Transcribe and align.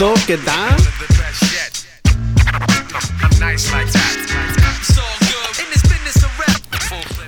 gusto 0.00 0.26
que. 0.26 0.38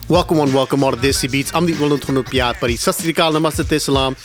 Welcome 0.09 0.41
on, 0.41 0.53
welcome 0.53 0.85
all 0.85 0.93
to 0.93 0.97
Desi 0.97 1.31
Beats. 1.31 1.55
I'm 1.55 1.67
the 1.67 1.75
Roland 1.75 2.03
Tono 2.03 2.23
Piat, 2.23 2.61
buddy. 2.61 2.77
Sastirikal, 2.77 3.33
namaste, 3.33 3.79
salam. 3.81 4.17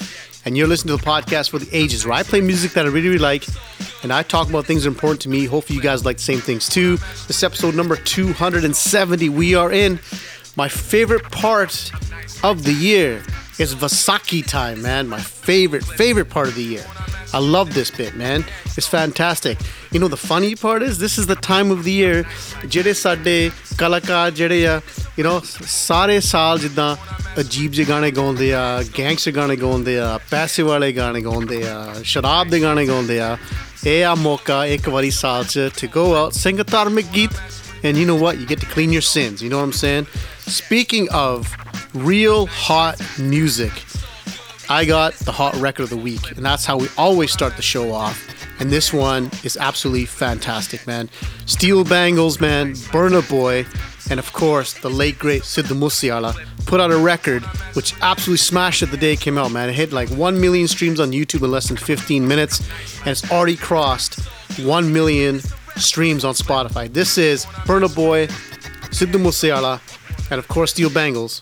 And 0.45 0.57
you're 0.57 0.67
listening 0.67 0.97
to 0.97 1.03
the 1.03 1.09
podcast 1.09 1.49
for 1.49 1.59
the 1.59 1.67
ages 1.75 2.05
where 2.05 2.13
I 2.13 2.23
play 2.23 2.39
music 2.39 2.71
that 2.71 2.85
I 2.85 2.89
really, 2.89 3.09
really 3.09 3.19
like 3.19 3.45
and 4.03 4.13
I 4.13 4.23
talk 4.23 4.47
about 4.47 4.65
things 4.65 4.85
important 4.85 5.21
to 5.21 5.29
me. 5.29 5.45
Hopefully, 5.45 5.75
you 5.75 5.81
guys 5.81 6.05
like 6.05 6.17
the 6.17 6.23
same 6.23 6.39
things 6.39 6.69
too. 6.69 6.97
This 7.27 7.43
episode 7.43 7.75
number 7.75 7.97
270. 7.97 9.27
We 9.29 9.55
are 9.55 9.71
in 9.71 9.99
my 10.55 10.69
favorite 10.69 11.23
part 11.31 11.91
of 12.43 12.63
the 12.63 12.73
year 12.73 13.23
it's 13.59 13.73
Vaisakhi 13.73 14.45
time, 14.45 14.81
man. 14.81 15.07
My 15.07 15.19
favorite, 15.19 15.83
favorite 15.83 16.29
part 16.29 16.47
of 16.47 16.55
the 16.55 16.63
year. 16.63 16.85
I 17.33 17.39
love 17.39 17.73
this 17.73 17.91
bit, 17.91 18.15
man. 18.15 18.45
It's 18.77 18.87
fantastic. 18.87 19.59
You 19.91 19.99
know, 19.99 20.07
the 20.07 20.17
funny 20.17 20.55
part 20.55 20.81
is 20.81 20.99
this 20.99 21.17
is 21.17 21.27
the 21.27 21.35
time 21.35 21.71
of 21.71 21.83
the 21.83 21.91
year. 21.91 22.23
Jere 22.67 22.93
sade, 22.93 23.51
kalaka, 23.75 24.33
jere, 24.33 24.77
uh, 24.77 24.81
you 25.17 25.23
know, 25.23 25.41
sare 25.41 26.21
saal 26.21 26.57
jidna, 26.57 26.97
ajeeb 27.35 27.73
je 27.73 27.85
gaane 27.85 28.11
gaunde 28.11 28.47
ya, 28.47 28.77
uh, 28.77 28.83
gangs 28.93 29.25
je 29.25 29.31
gaane 29.31 29.57
gaunde 29.57 29.93
ya, 29.93 30.15
uh, 30.15 30.19
paise 30.29 30.59
wale 30.59 30.93
gaane 30.93 31.21
gaunde 31.21 31.59
ya, 31.61 31.93
sharaab 32.13 32.49
de 32.49 32.59
gaane 32.59 32.85
gaunde 32.87 33.15
ya. 33.17 33.37
Eh 33.85 34.03
a 34.03 34.15
moka, 34.15 34.65
ek 34.69 34.87
wari 34.87 35.11
saal 35.11 35.43
je, 35.43 35.69
to 35.69 35.87
go 35.87 36.15
out, 36.15 36.33
sing 36.33 36.59
a 36.59 36.63
tarmic 36.63 37.05
and 37.83 37.97
you 37.97 38.05
know 38.05 38.15
what? 38.15 38.37
You 38.37 38.45
get 38.45 38.59
to 38.59 38.65
clean 38.65 38.91
your 38.91 39.01
sins. 39.01 39.41
You 39.41 39.49
know 39.49 39.57
what 39.57 39.63
I'm 39.63 39.73
saying? 39.73 40.07
Speaking 40.39 41.07
of 41.11 41.55
real 41.93 42.47
hot 42.47 43.01
music 43.19 43.71
I 44.69 44.83
got 44.83 45.13
the 45.13 45.31
hot 45.31 45.55
record 45.55 45.83
of 45.83 45.89
the 45.91 45.97
week, 45.97 46.31
and 46.35 46.45
that's 46.45 46.65
how 46.65 46.75
we 46.77 46.89
always 46.97 47.31
start 47.31 47.55
the 47.55 47.61
show 47.61 47.93
off. 47.93 48.21
And 48.59 48.69
this 48.69 48.91
one 48.91 49.31
is 49.45 49.55
absolutely 49.55 50.05
fantastic, 50.05 50.85
man. 50.85 51.09
Steel 51.45 51.85
Banglez, 51.85 52.41
man, 52.41 52.73
Burna 52.73 53.27
Boy, 53.29 53.65
and 54.09 54.19
of 54.19 54.33
course, 54.33 54.73
the 54.73 54.89
late 54.89 55.17
great 55.17 55.43
Sidhu 55.43 55.77
Moose 55.77 56.03
Wala 56.03 56.35
put 56.65 56.81
out 56.81 56.91
a 56.91 56.97
record 56.97 57.43
which 57.75 57.93
absolutely 58.01 58.39
smashed 58.39 58.81
it 58.81 58.87
the 58.87 58.97
day 58.97 59.13
it 59.13 59.21
came 59.21 59.37
out, 59.37 59.53
man. 59.53 59.69
It 59.69 59.73
hit 59.73 59.93
like 59.93 60.09
1 60.09 60.41
million 60.41 60.67
streams 60.67 60.99
on 60.99 61.11
YouTube 61.11 61.43
in 61.43 61.51
less 61.51 61.69
than 61.69 61.77
15 61.77 62.27
minutes, 62.27 62.59
and 62.99 63.07
it's 63.07 63.31
already 63.31 63.55
crossed 63.55 64.19
1 64.59 64.91
million 64.91 65.39
streams 65.77 66.25
on 66.25 66.33
Spotify. 66.33 66.91
This 66.91 67.17
is 67.17 67.45
Burna 67.65 67.93
Boy, 67.95 68.27
Sidhu 68.89 69.21
Moose 69.21 69.43
Wala, 69.43 69.79
and 70.29 70.39
of 70.39 70.49
course, 70.49 70.71
Steel 70.71 70.89
Banglez 70.89 71.41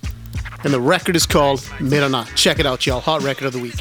and 0.65 0.73
the 0.73 0.81
record 0.81 1.15
is 1.15 1.27
called 1.27 1.61
Mera 1.79 2.09
Na. 2.09 2.25
Check 2.35 2.59
it 2.59 2.65
out, 2.65 2.85
y'all. 2.87 2.99
Hot 2.99 3.21
record 3.21 3.45
of 3.45 3.53
the 3.53 3.59
week. 3.59 3.79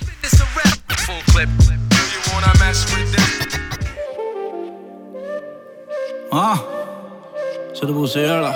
Ah, 6.31 6.59
så 7.75 7.87
det 7.87 7.93
buserer. 7.93 8.55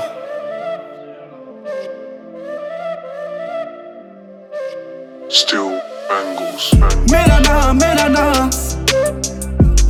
Steel 5.30 5.80
Banglez. 6.08 6.72
Mera 7.10 7.40
na, 7.40 7.72
mera 7.72 8.08
na. 8.08 8.50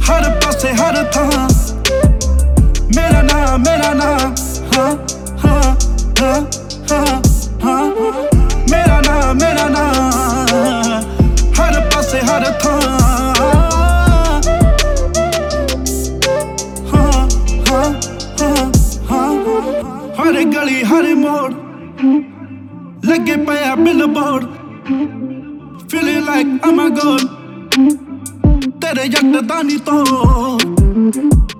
Har 0.06 0.40
pass 0.40 0.62
se 0.62 0.68
har 0.68 1.04
pass. 1.12 1.74
Mera 2.94 3.22
na, 3.22 3.58
mera 3.58 3.94
na. 3.94 4.34
Ha, 4.74 4.98
ha, 5.42 5.76
ha, 6.18 6.46
ha. 6.88 7.37
हाँ 7.63 7.83
ਮੇਰਾ 8.71 8.99
ਨਾਮ 9.05 9.37
ਮੇਰਾ 9.37 9.67
ਨਾਮ 9.69 11.03
ਹਰ 11.59 11.79
ਪਾਸੇ 11.93 12.19
ਹਰ 12.21 12.43
ਥਾਂ 12.61 12.79
ਹਾਂ 16.91 17.11
ਹਾਂ 17.69 17.83
ਹਾਂ 19.11 19.29
ਹਰ 20.19 20.43
ਗਲੀ 20.55 20.83
ਹਰ 20.83 21.13
ਮੋੜ 21.15 21.51
ਲੱਗੇ 23.05 23.35
ਪਿਆ 23.45 23.73
billboard 23.75 24.45
feeling 25.91 26.23
like 26.25 26.65
I'm 26.67 26.85
a 26.85 26.89
god 26.99 27.27
ਤੇਰੇ 28.81 29.05
ਯਕਦਾਨੀ 29.07 29.77
ਤੋਂ 29.85 30.03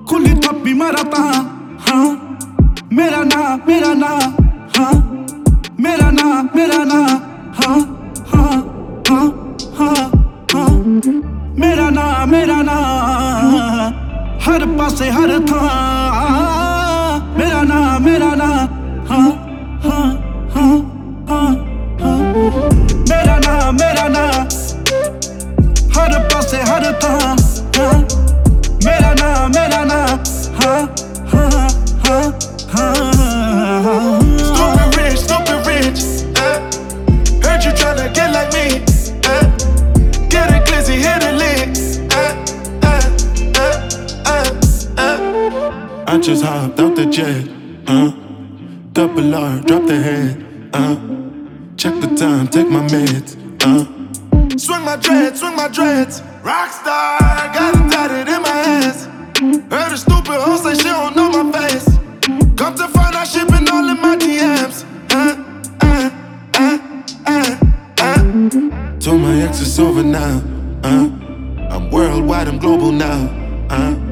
ਖੁੱਲੀ 0.08 0.34
ਥੱਪੀ 0.44 0.74
ਮਾਰਾ 0.74 1.04
ਤਾਂ 1.12 1.32
ਹਾਂ 1.90 2.06
ਮੇਰਾ 2.94 3.24
ਨਾਮ 3.26 3.60
ਮੇਰਾ 3.68 3.94
ਨਾਮ 3.94 4.32
ਮੇਰਾ 5.79 6.11
ਨਾਂ 6.11 6.43
ਮੇਰਾ 6.57 6.83
ਨਾਂ, 6.85 7.09
ਹਾਂ 7.59 7.79
ਹਾਂ 8.35 8.53
ਹਾਂ 9.11 9.27
ਹਾਂ 9.81 9.95
ਹਾਂ। 10.55 10.69
ਮੇਰਾ 11.59 11.89
ਨਾਂ 11.91 12.27
ਮੇਰਾ 12.27 12.61
ਨਾਂ, 12.63 13.91
ਹਰ 14.47 14.67
ਪਾਸੇ, 14.79 15.11
ਹਰ 15.11 15.39
ਥਾਂ। 15.49 17.21
ਮੇਰਾ 17.39 17.63
ਨਾਂ 17.63 17.99
ਮੇਰਾ 18.01 18.35
ਨਾਂ, 18.35 18.67
ਹਾਂ 19.11 19.21
ਹਾਂ 19.85 20.05
ਹਾਂ 20.57 20.79
ਹਾਂ 21.31 21.51
ਮੇਰਾ 23.11 23.39
ਨਾਂ 23.47 23.73
ਮੇਰਾ 23.73 24.09
ਨਾਂ, 24.09 24.29
ਹਰ 25.99 26.19
ਪਾਸੇ, 26.35 26.63
ਹਰ 26.63 26.93
ਥਾਂ। 27.03 27.37
I 46.09 46.17
just 46.17 46.43
hopped 46.43 46.81
out 46.81 46.97
the 46.97 47.05
jet. 47.05 47.47
Uh. 47.87 48.13
Double 48.95 49.35
R, 49.35 49.61
drop 49.61 49.85
the 49.85 50.01
head. 50.01 50.71
Uh. 50.73 50.97
Check 51.77 52.01
the 52.01 52.17
time, 52.17 52.49
take 52.49 52.71
my 52.71 52.81
meds. 52.89 53.37
Uh. 53.61 53.85
Swing 54.57 54.85
my 54.87 54.97
dreads, 54.97 55.41
swing 55.41 55.55
my 55.55 55.69
dreads. 55.69 56.23
Rockstar, 56.43 57.53
got 57.53 57.75
it 57.75 57.93
tatted 57.93 58.27
in 58.27 58.41
my 58.41 58.49
hands. 58.49 59.05
Heard 59.71 59.93
a 59.93 59.99
stupid 59.99 60.41
hoe 60.41 60.57
say 60.57 60.77
she 60.77 60.89
don't 60.89 61.15
know 61.15 61.29
my 61.43 61.69
face. 61.69 61.85
Come 62.57 62.75
to 62.77 62.89
find 62.89 63.15
out 63.15 63.29
she 63.29 63.45
been 63.45 63.69
all 63.69 63.87
in 63.91 64.01
my 64.01 64.17
DMs. 64.17 64.87
Uh, 65.13 65.37
uh, 65.83 66.11
uh, 66.55 66.79
uh, 67.27 67.57
uh. 67.99 68.99
Told 68.99 69.21
my 69.21 69.43
ex 69.43 69.61
it's 69.61 69.79
over 69.79 70.03
now. 70.03 70.43
Uh. 70.83 71.11
I'm 71.69 71.91
worldwide, 71.91 72.49
I'm 72.49 72.59
global 72.59 72.93
now. 72.93 73.29
Uh. 73.69 74.08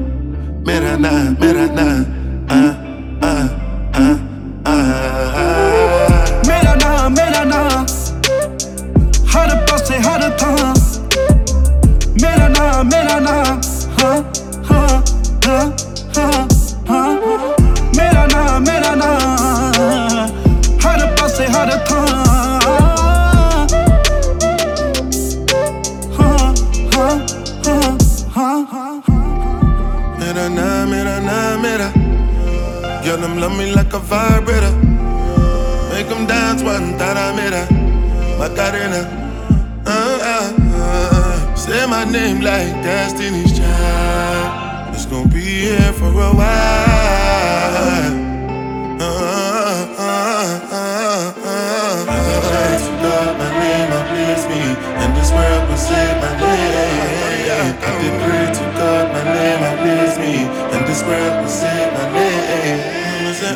Mira 0.67 0.97
nada, 0.97 1.31
mira 1.39 1.65
nada, 1.67 2.05
ah, 2.49 2.73
ah, 3.21 3.45
ah, 3.93 4.15
ah. 4.65 4.97
ਮੇਰਾ 6.47 6.73
ਨਾਂ 6.81 7.09
ਮੇਰਾ 7.09 7.43
ਨਾਂ 7.43 7.69
ਹਰ 9.33 9.55
ਪਾਸੇ 9.69 9.99
ਹਰ 10.07 10.29
ਥਾਂ 10.39 10.73
ਮੇਰਾ 12.23 12.47
ਨਾਂ 12.47 12.83
ਮੇਰਾ 12.83 13.19
ਨਾਂ 13.19 13.43
ਹਾਂ 14.01 14.15
me 33.57 33.73
like 33.73 33.91
a 33.93 33.99
vibrator. 33.99 34.71
Make 35.91 36.07
them 36.09 36.27
dance 36.27 36.61
one 36.61 36.97
time, 36.99 37.37
Macarena. 38.37 39.01
Uh, 39.85 40.19
uh, 40.21 40.53
uh, 40.75 41.55
Say 41.55 41.85
my 41.87 42.03
name 42.05 42.41
like 42.41 42.71
Destiny's 42.83 43.57
Child. 43.57 44.93
It's 44.93 45.05
gonna 45.05 45.27
be 45.27 45.41
here 45.41 45.93
for 45.93 46.11
a 46.29 46.31
while. 46.39 48.13
Uh, 49.01 49.05
uh, 49.07 49.97
uh, 49.97 50.71
uh, 50.71 51.33
uh. 51.51 52.05
I 52.07 52.17
got 52.27 52.43
tries 52.49 52.83
to 52.87 52.93
love 53.03 53.37
my 53.39 53.49
name, 53.59 53.91
I 53.91 54.01
please 54.09 54.45
me, 54.51 54.61
and 55.01 55.17
this 55.17 55.31
world 55.31 55.69
will 55.69 55.77
say 55.77 56.05
my 56.21 56.31
name. 56.41 57.07
I 57.49 58.01
did 58.01 58.15
pray 58.21 58.47
to 58.53 58.65
God, 58.77 59.05
my 59.13 59.23
name, 59.33 59.61
I 59.63 59.71
please 59.81 60.17
me, 60.19 60.33
and 60.77 60.87
this 60.87 61.01
world. 61.03 61.46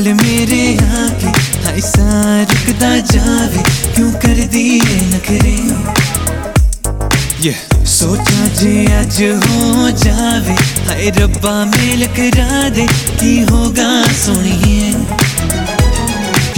खोल 0.00 0.12
मेरे 0.16 0.64
आगे 0.80 1.30
हाँ 1.62 1.72
ऐसा 1.76 2.42
रुकता 2.50 2.90
जावे 3.12 3.62
क्यों 3.94 4.12
कर 4.22 4.38
दिए 4.52 4.96
नखरे? 5.12 5.56
Yeah. 7.44 7.60
सोचा 7.90 8.46
जे 8.60 8.72
आज 8.96 9.20
हो 9.44 9.90
जावे 10.04 10.54
हाय 10.88 11.10
रब्बा 11.18 11.52
में 11.72 11.96
लकरा 12.02 12.68
दे 12.76 12.86
की 13.20 13.34
होगा 13.50 13.90
सुनिए? 14.22 14.88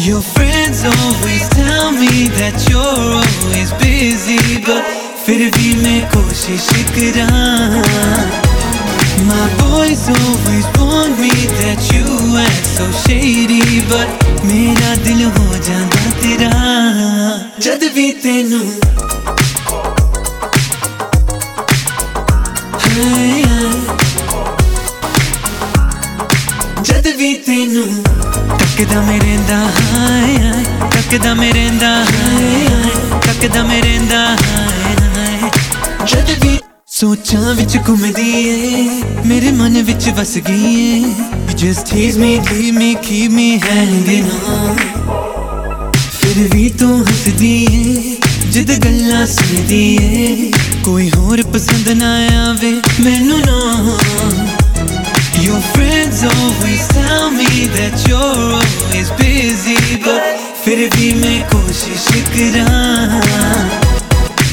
Your 0.07 0.23
friends 0.23 0.85
always 0.93 1.49
tell 1.57 1.91
me 1.99 2.29
that 2.39 2.69
you're 2.71 3.11
always 3.23 3.75
busy 3.83 4.39
But 4.69 5.01
फिर 5.27 5.51
भी 5.59 5.75
मैं 5.83 6.01
कोशिश 6.15 6.71
करा 6.95 8.42
My 9.28 9.48
boys 9.60 10.08
always 10.10 10.66
warn 10.80 11.12
me 11.20 11.32
that 11.60 11.82
you 11.92 12.06
act 12.38 12.66
so 12.78 12.86
shady 13.04 13.82
but 13.90 14.08
ਮੇਰਾ 14.46 14.96
ਦਿਲ 15.04 15.24
ਹੋ 15.26 15.58
ਜਾਂਦਾ 15.68 16.12
ਤੇਰਾ 16.22 16.52
ਜਦ 17.62 17.84
ਵੀ 17.96 18.12
ਤੈਨੂੰ 18.24 18.62
ਹਾਏ 22.84 23.44
ਹਾਏ 23.44 23.72
ਜਦ 26.84 27.08
ਵੀ 27.18 27.34
ਤੈਨੂੰ 27.48 27.88
ਤੱਕਦਾ 28.58 29.02
ਮੈਂ 29.02 29.20
ਰਹਿੰਦਾ 29.20 29.56
ਹਾਏ 29.56 30.38
ਹਾਏ 30.38 30.64
ਤੱਕਦਾ 30.92 31.34
ਮੈਂ 31.34 31.52
ਰਹਿੰਦਾ 31.54 31.88
ਹਾਏ 31.88 32.66
ਹਾਏ 32.68 33.20
ਤੱਕਦਾ 33.28 33.64
ਮੈਂ 33.64 33.82
ਰਹਿੰਦਾ 33.82 34.26
ਹਾਏ 34.26 34.96
ਹਾਏ 35.18 35.50
ਜਦ 36.06 36.32
ਵੀ 36.44 36.60
ਸੋਚਾਂ 37.03 37.55
ਵਿੱਚ 37.55 37.77
ਘੁੰਮਦੀ 37.87 38.33
ਏ 38.49 38.89
ਮੇਰੇ 39.27 39.51
ਮਨ 39.53 39.83
ਵਿੱਚ 39.83 40.09
ਵਸ 40.17 40.37
ਗਈ 40.49 40.75
ਏ 40.75 40.99
you 40.99 41.57
just 41.59 41.91
tease 41.91 42.19
me 42.19 42.37
keep 42.49 42.75
me 42.75 42.95
keep 43.03 43.31
me 43.31 43.59
hanging 43.65 44.29
on 44.49 44.77
ਫਿਰ 46.11 46.49
ਵੀ 46.55 46.69
ਤੂੰ 46.81 47.01
ਹੱਸਦੀ 47.01 47.51
ਏ 47.73 48.17
ਜਦ 48.53 48.71
ਗੱਲਾਂ 48.85 49.27
ਸੁਣਦੀ 49.27 49.83
ਏ 50.03 50.51
ਕੋਈ 50.85 51.11
ਹੋਰ 51.17 51.43
ਪਸੰਦ 51.53 51.89
ਨਾ 52.03 52.15
ਆਵੇ 52.45 52.73
ਮੈਨੂੰ 53.01 53.41
ਨਾ 53.41 53.99
Your 55.43 55.61
friends 55.69 56.25
always 56.31 56.89
tell 56.89 57.31
me 57.33 57.51
that 57.77 58.09
you're 58.09 58.51
always 58.61 59.15
busy 59.21 59.79
but 60.07 60.43
ਫਿਰ 60.65 60.89
ਵੀ 60.97 61.13
ਮੈਂ 61.15 61.39
ਕੋਸ਼ਿਸ਼ 61.51 62.11
ਕਰਾਂ 62.35 63.82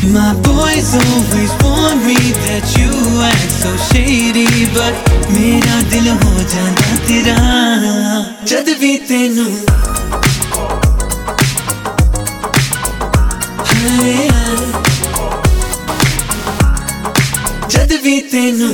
My 0.02 0.34
boys 0.44 0.92
always 0.96 1.52
warn 1.62 1.98
me 2.08 2.16
that 2.34 2.68
you 2.78 2.92
act 3.22 3.50
so 3.56 3.72
shady, 3.88 4.46
but 4.76 4.94
मेरा 5.30 5.82
दिल 5.90 6.08
हो 6.10 6.44
जाता 6.44 6.96
तेरा, 7.08 7.36
जद 8.46 8.70
भी 8.80 8.98
तेनू। 9.10 9.46
जद 17.68 18.00
भी 18.04 18.20
तेनू। 18.22 18.72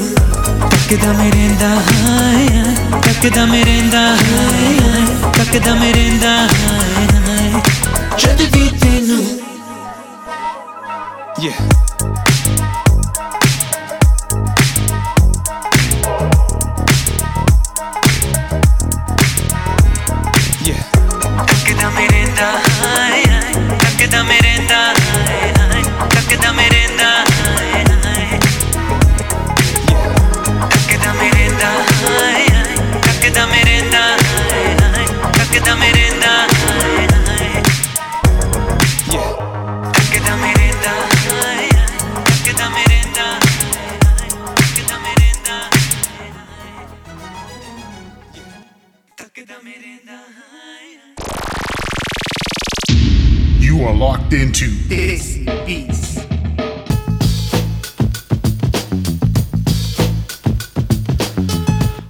तकदा 0.70 1.12
मैं 1.14 1.32
रेंदा, 1.32 1.74
हाय 1.90 2.48
तकदा 3.02 3.46
मैं 3.46 3.66
रेंदा, 3.66 4.08
हाय 4.24 4.78
तकदा 5.40 5.76
मैं 5.76 5.94
रेंदा 5.94 6.36
हाय। 6.54 7.62
जद 8.20 8.50
भी 8.54 8.85
Yeah. 11.38 11.85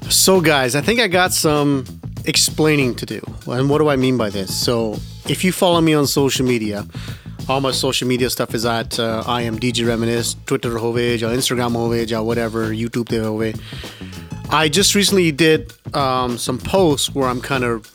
So, 0.10 0.42
guys, 0.42 0.76
I 0.76 0.82
think 0.82 1.00
I 1.00 1.08
got 1.08 1.34
some 1.34 1.86
explaining 2.26 2.96
to 2.96 3.06
do. 3.06 3.22
And 3.46 3.70
what 3.70 3.78
do 3.78 3.90
I 3.90 3.96
mean 3.96 4.18
by 4.18 4.32
this? 4.32 4.56
So, 4.56 4.98
if 5.30 5.44
you 5.44 5.52
follow 5.52 5.82
me 5.82 5.94
on 5.94 6.08
social 6.08 6.46
media, 6.46 6.84
all 7.48 7.62
my 7.62 7.72
social 7.72 8.08
media 8.08 8.30
stuff 8.32 8.56
is 8.56 8.66
at 8.66 9.00
uh, 9.00 9.24
I 9.28 9.44
am 9.44 9.60
DJ 9.60 9.88
Reminisce, 9.88 10.36
Twitter 10.48 10.80
hove, 10.80 10.96
or 10.96 11.30
Instagram 11.30 11.74
hove, 11.74 12.12
or 12.12 12.24
whatever, 12.24 12.70
YouTube 12.70 13.10
te 13.10 13.20
hove. 13.20 13.54
I 14.50 14.68
just 14.68 14.96
recently 14.96 15.32
did 15.32 15.74
um, 15.94 16.38
some 16.38 16.58
posts 16.58 17.14
where 17.14 17.28
I'm 17.28 17.42
kind 17.42 17.64
of 17.64 17.92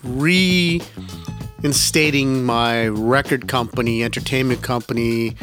reinstating 1.65 2.45
my 2.45 2.87
record 2.87 3.47
company, 3.47 4.03
entertainment 4.03 4.61
company, 4.61 5.35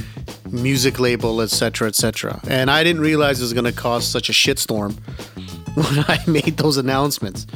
music 0.53 1.01
label, 1.01 1.41
etc., 1.41 1.89
etc. 1.89 2.41
And 2.49 2.71
I 2.71 2.85
didn't 2.85 3.03
realize 3.03 3.41
it 3.41 3.43
was 3.43 3.53
going 3.53 3.65
to 3.65 3.73
cause 3.73 4.07
such 4.07 4.29
a 4.29 4.33
shitstorm 4.33 4.95
when 5.75 6.05
I 6.07 6.19
made 6.29 6.59
those 6.59 6.77
announcements. 6.77 7.47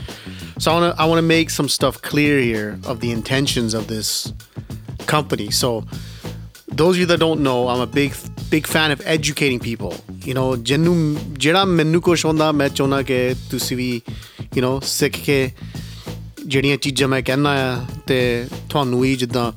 So 0.58 0.72
I 0.72 0.80
want 0.80 0.96
to 0.96 1.02
I 1.02 1.04
want 1.04 1.18
to 1.18 1.22
make 1.22 1.50
some 1.50 1.68
stuff 1.68 2.02
clear 2.02 2.40
here 2.40 2.80
of 2.84 2.98
the 2.98 3.12
intentions 3.12 3.72
of 3.72 3.86
this 3.86 4.32
company. 5.06 5.50
So 5.52 5.84
those 6.66 6.96
of 6.96 7.00
you 7.00 7.06
that 7.06 7.20
don't 7.20 7.42
know, 7.42 7.68
I'm 7.68 7.80
a 7.80 7.86
big 7.86 8.14
big 8.50 8.66
fan 8.66 8.90
of 8.90 9.00
educating 9.04 9.60
people. 9.60 9.94
You 10.24 10.34
know, 10.34 10.56
ਜਿਹਨੂੰ 10.56 11.16
ਜਿਹੜਾ 11.38 11.64
ਮੈਨੂੰ 11.64 12.00
ਕੁਛ 12.02 12.24
ਹੁੰਦਾ 12.24 12.50
ਮੈਂ 12.52 12.68
ਚਾਹੁੰਦਾ 12.68 13.02
ਕਿ 13.02 13.34
ਤੁਸੀਂ 13.50 13.76
ਵੀ 13.76 14.02
you 14.56 14.62
know 14.64 14.80
ਸਿੱਖ 14.82 15.18
ਕੇ 15.26 15.52
ਜਿਹੜੀਆਂ 16.45 16.77
ਚੀਜ਼ਾਂ 16.77 17.07
ਮੈਂ 17.07 17.21
ਕਹਿੰਦਾ 17.21 17.49
ਆ 17.49 17.85
ਤੇ 18.07 18.47
ਤੁਹਾਨੂੰ 18.69 19.01
ਵੀ 19.01 19.15
ਜਿੱਦਾਂ 19.15 19.51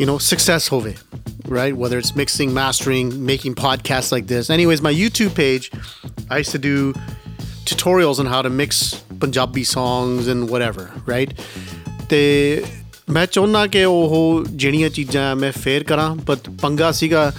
you 0.00 0.06
know 0.06 0.16
success 0.30 0.72
ਹੋਵੇ 0.72 0.94
right 1.48 1.76
whether 1.82 1.98
it's 1.98 2.12
mixing 2.16 2.50
mastering 2.56 3.12
making 3.28 3.54
podcasts 3.60 4.12
like 4.14 4.26
this 4.32 4.50
anyways 4.56 4.82
my 4.86 4.92
youtube 5.02 5.32
page 5.38 5.70
i 6.30 6.38
used 6.38 6.52
to 6.56 6.60
do 6.66 6.74
tutorials 7.70 8.18
on 8.24 8.26
how 8.26 8.42
to 8.46 8.50
mix 8.50 8.82
punjabi 9.20 9.64
songs 9.70 10.28
and 10.34 10.50
whatever 10.50 10.84
right 11.12 11.34
ਤੇ 12.08 12.20
ਮੈਂ 13.10 13.26
ਚਾਹੁੰਦਾ 13.26 13.66
ਕਿ 13.66 13.84
ਉਹ 13.84 14.44
ਜਿਹੜੀਆਂ 14.50 14.90
ਚੀਜ਼ਾਂ 14.90 15.36
ਮੈਂ 15.36 15.52
ਫੇਰ 15.52 15.84
ਕਰਾਂ 15.84 16.16
ਪਰ 16.16 16.36
ਪੰਗਾ 16.62 16.92
ਸੀਗਾ 16.92 17.32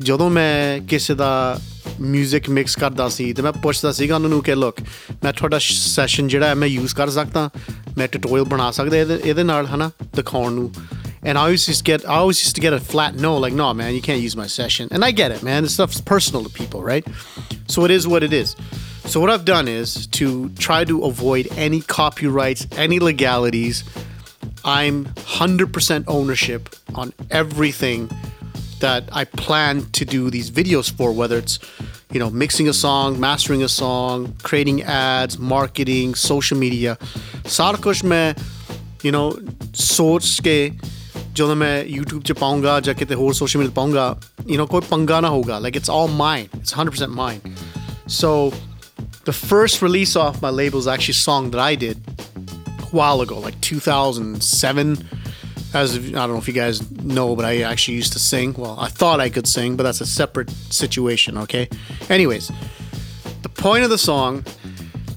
ਜਦੋਂ 0.00 0.30
ਮੈਂ 0.30 0.80
ਕਿਸੇ 0.80 1.14
ਦਾ 1.14 1.60
뮤직 2.01 2.49
ਮਿਕਸ 2.49 2.75
ਕਰਦਾ 2.79 3.07
ਸੀ 3.09 3.31
ਤੇ 3.33 3.41
ਮੈਂ 3.41 3.51
ਪੁੱਛਦਾ 3.51 3.91
ਸੀਗਾ 3.91 4.15
ਉਹਨਾਂ 4.15 4.29
ਨੂੰ 4.29 4.41
ਕਿ 4.43 4.55
ਲੁੱਕ 4.55 4.79
ਮੈਂ 5.23 5.33
ਤੁਹਾਡਾ 5.33 5.59
ਸੈਸ਼ਨ 5.59 6.27
ਜਿਹੜਾ 6.27 6.47
ਹੈ 6.47 6.55
ਮੈਂ 6.55 6.67
ਯੂਜ਼ 6.67 6.95
ਕਰ 6.95 7.09
ਸਕਦਾ 7.09 7.49
ਮੈਂ 7.97 8.07
ਟਿਊਟੋਰੀਅਲ 8.07 8.45
ਬਣਾ 8.49 8.69
ਸਕਦਾ 8.71 8.97
ਇਹਦੇ 8.97 9.19
ਇਹਦੇ 9.23 9.43
ਨਾਲ 9.43 9.67
ਹਨਾ 9.67 9.91
ਦਿਖਾਉਣ 10.15 10.53
ਨੂੰ 10.53 10.71
And 11.21 11.37
I 11.37 11.41
always 11.41 11.65
just 11.65 11.83
get, 11.83 12.03
I 12.07 12.15
always 12.15 12.41
used 12.41 12.55
to 12.55 12.61
get 12.61 12.71
a 12.71 12.79
flat 12.79 13.15
no, 13.15 13.35
like, 13.37 13.53
no, 13.53 13.73
man, 13.73 13.93
you 13.93 14.01
can't 14.01 14.21
use 14.21 14.35
my 14.37 14.47
session. 14.47 14.87
And 14.89 15.03
I 15.03 15.11
get 15.11 15.31
it, 15.31 15.43
man. 15.43 15.63
This 15.63 15.73
stuff's 15.73 15.99
personal 16.11 16.45
to 16.45 16.49
people, 16.49 16.81
right? 16.81 17.05
So 17.67 17.83
it 17.83 17.91
is 17.91 18.07
what 18.07 18.23
it 18.23 18.31
is. 18.31 18.55
So 19.05 19.19
what 19.19 19.29
I've 19.29 19.43
done 19.43 19.67
is 19.67 20.07
to 20.19 20.49
try 20.51 20.85
to 20.85 21.03
avoid 21.03 21.49
any 21.57 21.81
copyrights, 21.81 22.67
any 22.77 22.99
legalities. 22.99 23.83
I'm 24.63 25.05
100% 25.05 26.05
ownership 26.07 26.69
on 26.95 27.13
everything 27.31 28.09
that 28.83 29.03
I 29.11 29.25
plan 29.25 29.81
to 29.99 30.05
do 30.05 30.29
these 30.29 30.49
videos 30.51 30.91
for, 30.91 31.11
whether 31.11 31.37
it's 31.37 31.59
you 32.11 32.19
know 32.19 32.29
mixing 32.29 32.69
a 32.69 32.73
song, 32.73 33.19
mastering 33.19 33.63
a 33.63 33.69
song, 33.69 34.33
creating 34.43 34.83
ads, 34.83 35.37
marketing, 35.37 36.15
social 36.15 36.57
media. 36.57 36.97
सारा 37.57 37.81
कुछ 37.87 38.03
मैं 38.05 38.35
you 39.05 39.11
know 39.11 39.27
सोच 39.75 40.39
के 40.47 40.71
ਜਦੋਂ 41.35 41.55
ਮੈਂ 41.55 41.83
YouTube 41.85 42.23
'ਚ 42.25 42.31
ਪਾਉਂਗਾ 42.39 42.79
ਜਾਂ 42.79 42.93
ਕਿਤੇ 42.95 43.15
ਹੋਰ 43.15 43.33
social 43.33 43.61
media 43.61 43.69
'ਤੇ 43.69 43.73
ਪਾਉਂਗਾ 43.75 44.17
you 44.39 44.57
know 44.59 44.65
ਕੋਈ 44.67 44.81
ਪੰਗਾ 44.89 45.19
ਨਾ 45.21 45.29
ਹੋਗਾ 45.29 45.59
like 45.59 45.77
it's 45.79 45.91
all 45.97 46.09
mine 46.21 46.47
it's 46.59 46.73
100% 46.83 47.15
mine 47.19 47.53
so 48.17 48.31
the 49.29 49.35
first 49.37 49.81
release 49.85 50.15
off 50.23 50.41
my 50.45 50.51
label 50.59 50.81
is 50.83 50.87
actually 50.93 51.15
a 51.17 51.23
song 51.23 51.49
that 51.53 51.61
I 51.65 51.75
did 51.85 51.97
a 52.67 52.89
while 52.99 53.21
ago 53.25 53.39
like 53.45 53.57
2007 53.61 54.97
as 55.73 55.95
if, 55.95 56.07
I 56.09 56.11
don't 56.11 56.31
know 56.31 56.37
if 56.37 56.47
you 56.47 56.53
guys 56.53 56.89
know, 56.91 57.35
but 57.35 57.45
I 57.45 57.61
actually 57.61 57.97
used 57.97 58.13
to 58.13 58.19
sing. 58.19 58.53
Well, 58.53 58.77
I 58.79 58.87
thought 58.87 59.19
I 59.19 59.29
could 59.29 59.47
sing, 59.47 59.75
but 59.75 59.83
that's 59.83 60.01
a 60.01 60.05
separate 60.05 60.49
situation, 60.69 61.37
okay? 61.37 61.69
Anyways, 62.09 62.51
the 63.43 63.49
point 63.49 63.83
of 63.83 63.89
the 63.89 63.97
song 63.97 64.45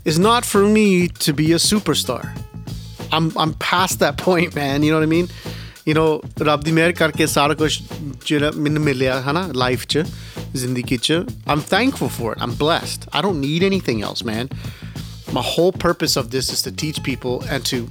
is 0.04 0.18
not 0.18 0.44
for 0.44 0.62
me 0.62 1.08
to 1.08 1.32
be 1.32 1.52
a 1.52 1.56
superstar. 1.56 2.36
I'm 3.12 3.32
I'm 3.36 3.54
past 3.54 3.98
that 4.00 4.16
point, 4.16 4.54
man. 4.54 4.82
You 4.82 4.92
know 4.92 4.98
what 4.98 5.04
I 5.04 5.12
mean? 5.16 5.28
You 5.84 5.94
know, 5.94 6.20
ਰੱਬ 6.40 6.62
ਦੀ 6.64 6.72
ਮਿਹਰ 6.72 6.92
ਕਰਕੇ 6.92 7.26
ਸਾਰਾ 7.26 7.54
ਕੁਝ 7.54 7.72
ਜਿਹੜਾ 8.26 8.50
ਮੈਨੂੰ 8.56 8.82
ਮਿਲਿਆ 8.82 9.20
ਹੈ 9.22 9.32
ਨਾ 9.32 9.46
ਲਾਈਫ 9.54 9.86
'ਚ 9.86 10.04
ਜ਼ਿੰਦਗੀ 10.56 10.96
'ਚ 10.96 11.12
I'm 11.46 11.62
thankful 11.72 12.12
for 12.18 12.34
it. 12.34 12.44
I'm 12.46 12.54
blessed. 12.62 13.08
I 13.12 13.22
don't 13.26 13.40
need 13.40 13.66
anything 13.70 14.02
else, 14.08 14.24
man. 14.32 14.48
My 15.32 15.44
whole 15.50 15.72
purpose 15.72 16.16
of 16.22 16.30
this 16.30 16.52
is 16.54 16.62
to 16.68 16.72
teach 16.84 17.02
people 17.02 17.42
and 17.50 17.68
to 17.72 17.88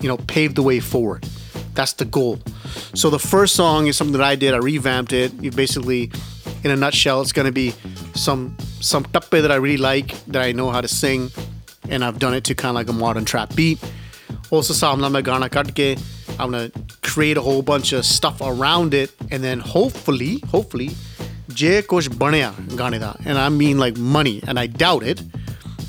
you 0.00 0.08
know, 0.08 0.18
pave 0.34 0.54
the 0.54 0.62
way 0.62 0.80
forward. 0.80 1.26
That's 1.75 1.93
the 1.93 2.05
goal. 2.05 2.39
So 2.93 3.09
the 3.09 3.19
first 3.19 3.55
song 3.55 3.87
is 3.87 3.97
something 3.97 4.17
that 4.17 4.23
I 4.23 4.35
did. 4.35 4.53
I 4.53 4.57
revamped 4.57 5.13
it. 5.13 5.33
You 5.41 5.51
basically, 5.51 6.11
in 6.63 6.71
a 6.71 6.75
nutshell, 6.75 7.21
it's 7.21 7.31
going 7.31 7.45
to 7.47 7.51
be 7.51 7.73
some 8.15 8.55
some 8.79 9.03
tappe 9.05 9.41
that 9.41 9.51
I 9.51 9.55
really 9.55 9.77
like 9.77 10.13
that 10.25 10.41
I 10.41 10.51
know 10.51 10.69
how 10.69 10.81
to 10.81 10.87
sing, 10.87 11.31
and 11.89 12.03
I've 12.03 12.19
done 12.19 12.33
it 12.33 12.43
to 12.45 12.55
kind 12.55 12.69
of 12.69 12.75
like 12.75 12.89
a 12.89 12.93
modern 12.93 13.25
trap 13.25 13.55
beat. 13.55 13.79
Also. 14.49 14.73
I'm 16.39 16.51
gonna 16.51 16.71
create 17.01 17.37
a 17.37 17.41
whole 17.41 17.61
bunch 17.61 17.93
of 17.93 18.05
stuff 18.05 18.41
around 18.41 18.93
it, 18.93 19.11
and 19.29 19.43
then 19.43 19.59
hopefully, 19.59 20.39
hopefully, 20.49 20.89
je 21.49 21.81
kuch 21.83 22.09
banaya 22.17 22.53
and 23.25 23.37
I 23.37 23.49
mean 23.49 23.77
like 23.77 23.97
money, 23.97 24.41
and 24.47 24.59
I 24.59 24.67
doubt 24.67 25.03
it 25.03 25.21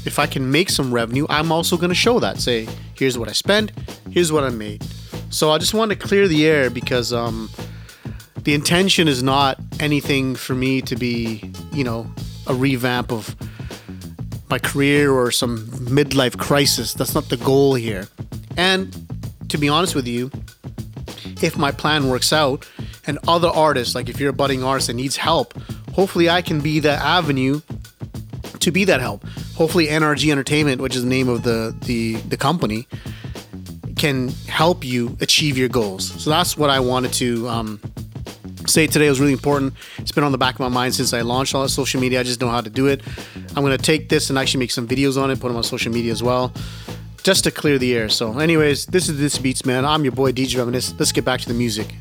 if 0.04 0.18
I 0.18 0.26
can 0.26 0.50
make 0.50 0.70
some 0.70 0.92
revenue, 0.92 1.26
I'm 1.28 1.50
also 1.50 1.76
to 1.88 1.94
show 1.94 2.20
that. 2.20 2.40
Say, 2.40 2.68
here's 2.94 3.18
what 3.18 3.28
I 3.28 3.32
spent, 3.32 3.72
here's 4.10 4.30
what 4.30 4.44
I 4.44 4.50
made. 4.50 4.84
So 5.34 5.50
I 5.50 5.58
just 5.58 5.74
want 5.74 5.90
to 5.90 5.96
clear 5.96 6.28
the 6.28 6.46
air 6.46 6.70
because 6.70 7.12
um, 7.12 7.50
the 8.44 8.54
intention 8.54 9.08
is 9.08 9.20
not 9.20 9.58
anything 9.80 10.36
for 10.36 10.54
me 10.54 10.80
to 10.82 10.94
be, 10.94 11.50
you 11.72 11.82
know, 11.82 12.08
a 12.46 12.54
revamp 12.54 13.10
of 13.10 13.34
my 14.48 14.60
career 14.60 15.10
or 15.10 15.32
some 15.32 15.66
midlife 15.66 16.38
crisis. 16.38 16.94
That's 16.94 17.16
not 17.16 17.30
the 17.30 17.36
goal 17.36 17.74
here. 17.74 18.06
And 18.56 18.96
to 19.48 19.58
be 19.58 19.68
honest 19.68 19.96
with 19.96 20.06
you, 20.06 20.30
if 21.42 21.58
my 21.58 21.72
plan 21.72 22.08
works 22.08 22.32
out 22.32 22.64
and 23.04 23.18
other 23.26 23.48
artists, 23.48 23.96
like 23.96 24.08
if 24.08 24.20
you're 24.20 24.30
a 24.30 24.32
budding 24.32 24.62
artist 24.62 24.86
that 24.86 24.94
needs 24.94 25.16
help, 25.16 25.52
hopefully 25.94 26.30
I 26.30 26.42
can 26.42 26.60
be 26.60 26.78
that 26.78 27.00
avenue 27.00 27.60
to 28.60 28.70
be 28.70 28.84
that 28.84 29.00
help. 29.00 29.26
Hopefully, 29.56 29.88
NRG 29.88 30.30
Entertainment, 30.30 30.80
which 30.80 30.94
is 30.94 31.02
the 31.02 31.08
name 31.08 31.28
of 31.28 31.42
the 31.42 31.76
the 31.82 32.14
the 32.28 32.36
company, 32.36 32.86
can 33.96 34.28
help 34.48 34.84
you 34.84 35.16
achieve 35.20 35.56
your 35.56 35.68
goals. 35.68 36.22
So 36.22 36.30
that's 36.30 36.56
what 36.56 36.70
I 36.70 36.80
wanted 36.80 37.12
to 37.14 37.48
um, 37.48 37.80
say 38.66 38.86
today. 38.86 39.06
It 39.06 39.10
was 39.10 39.20
really 39.20 39.32
important. 39.32 39.74
It's 39.98 40.12
been 40.12 40.24
on 40.24 40.32
the 40.32 40.38
back 40.38 40.54
of 40.54 40.60
my 40.60 40.68
mind 40.68 40.94
since 40.94 41.12
I 41.12 41.20
launched 41.20 41.54
all 41.54 41.62
that 41.62 41.68
social 41.68 42.00
media. 42.00 42.20
I 42.20 42.22
just 42.22 42.40
know 42.40 42.48
how 42.48 42.60
to 42.60 42.70
do 42.70 42.86
it. 42.86 43.02
I'm 43.56 43.62
gonna 43.62 43.78
take 43.78 44.08
this 44.08 44.30
and 44.30 44.38
actually 44.38 44.60
make 44.60 44.70
some 44.70 44.88
videos 44.88 45.20
on 45.20 45.30
it, 45.30 45.40
put 45.40 45.48
them 45.48 45.56
on 45.56 45.62
social 45.62 45.92
media 45.92 46.12
as 46.12 46.22
well, 46.22 46.52
just 47.22 47.44
to 47.44 47.50
clear 47.50 47.78
the 47.78 47.94
air. 47.94 48.08
So, 48.08 48.38
anyways, 48.38 48.86
this 48.86 49.08
is 49.08 49.18
this 49.18 49.38
beats 49.38 49.64
man. 49.64 49.84
I'm 49.84 50.04
your 50.04 50.12
boy 50.12 50.32
DJ 50.32 50.58
Reminisce. 50.58 50.94
Let's 50.98 51.12
get 51.12 51.24
back 51.24 51.40
to 51.40 51.48
the 51.48 51.54
music. 51.54 51.94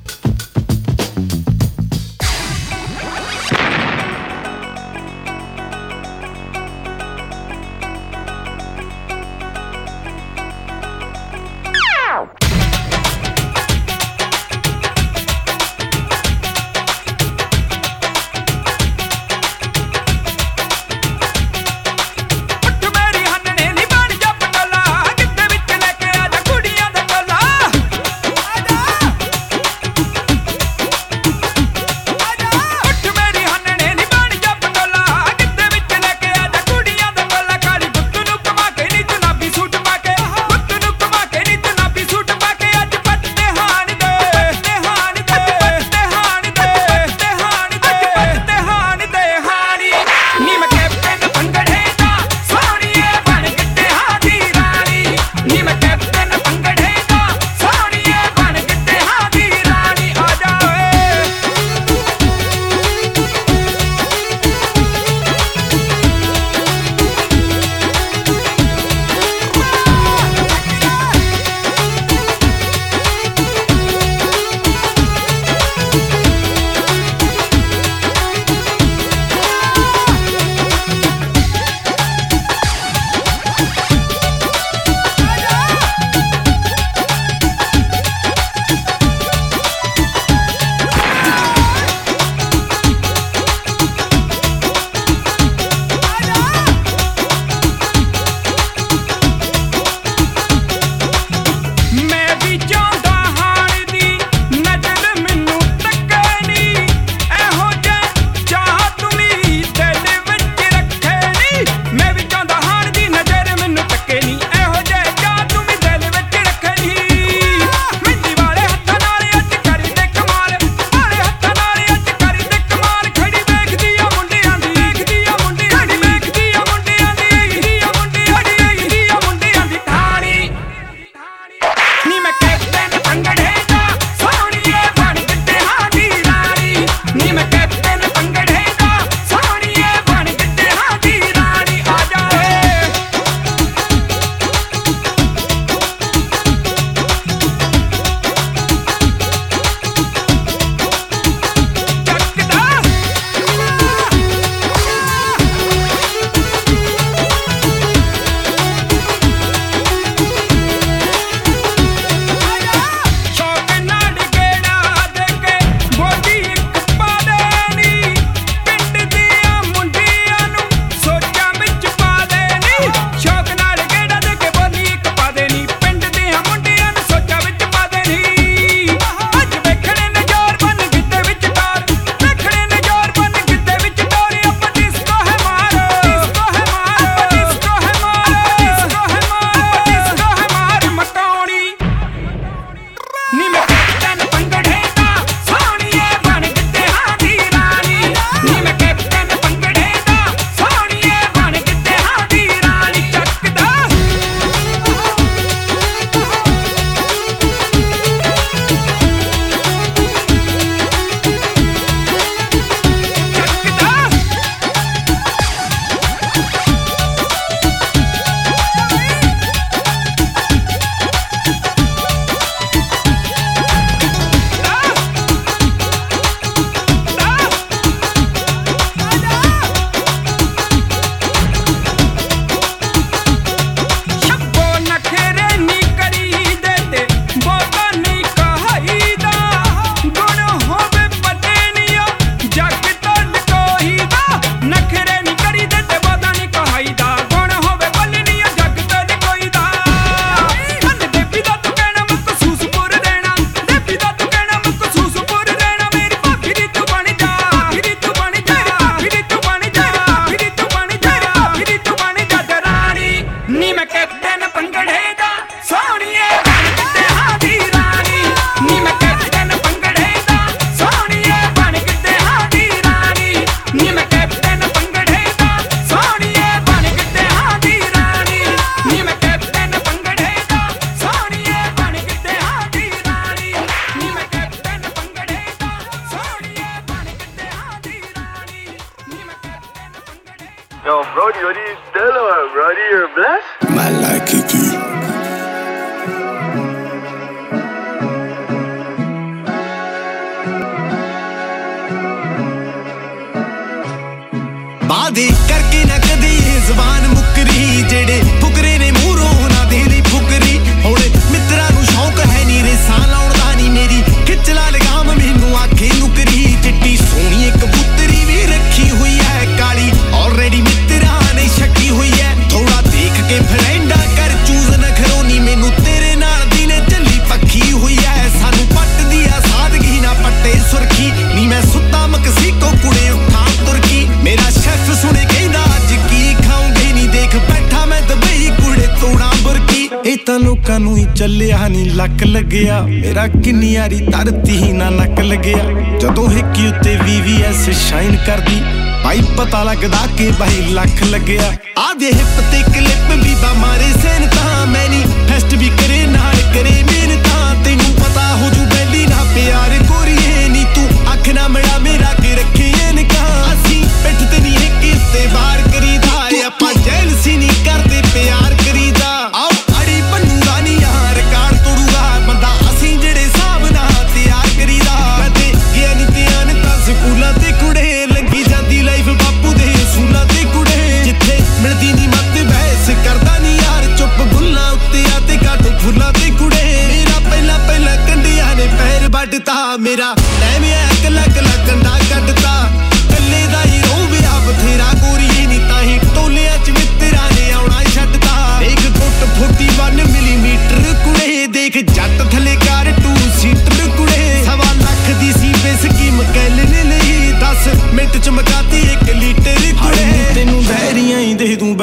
ਲੋਕਾਂ 340.64 340.80
ਨੂੰ 340.80 340.96
ਹੀ 340.98 341.06
ਚੱਲਿਆ 341.16 341.68
ਨਹੀਂ 341.68 341.90
ਲੱਕ 341.92 342.24
ਲੱਗਿਆ। 342.24 342.80
ਮੇਰਾ 342.82 343.26
ਕਿੰਨੀ 343.28 343.72
ਯਾਰੀ 343.74 344.00
ਧਰਤੀ 344.02 344.56
ਹੀ 344.58 344.72
ਨਾ 344.74 344.90
ਨੱਕ 344.90 345.20
ਲੱਗਿਆ। 345.22 345.64
ਜਦੋਂ 346.02 346.28
ਹਿੱਕੀ 346.30 346.68
ਉੱਤੇ 346.68 346.96
VVS 346.98 347.72
ਸ਼ਾਈਨ 347.80 348.16
ਕਰਦੀ, 348.28 348.62
ਭਾਈ 349.04 349.22
ਪਤਾ 349.38 349.64
ਲੱਗਦਾ 349.64 350.06
ਕਿ 350.18 350.30
ਭਾਈ 350.40 350.62
ਲੱਖ 350.70 351.04
ਲੱਗਿਆ। 351.04 351.52
ਆਦੇ 351.80 352.12
ਹਿੱਪ 352.14 352.40
ਤੇ 352.52 352.62
ਕਲਿੱਪ 352.72 353.12
ਵੀ 353.24 353.34
ਬਾ 353.42 353.54
ਮਾਰੇ 353.56 353.92
ਸੈਨ 354.04 354.28
ਤਾਂ 354.28 354.66
ਮੈਂ 354.68 354.88
ਨਹੀਂ 354.90 355.04
ਫੈਸਟ 355.30 355.54
ਵੀ 355.54 355.70
ਕਰੇ, 355.80 356.06
ਨਾਲ 356.08 356.36
ਕਰੇ 356.54 356.82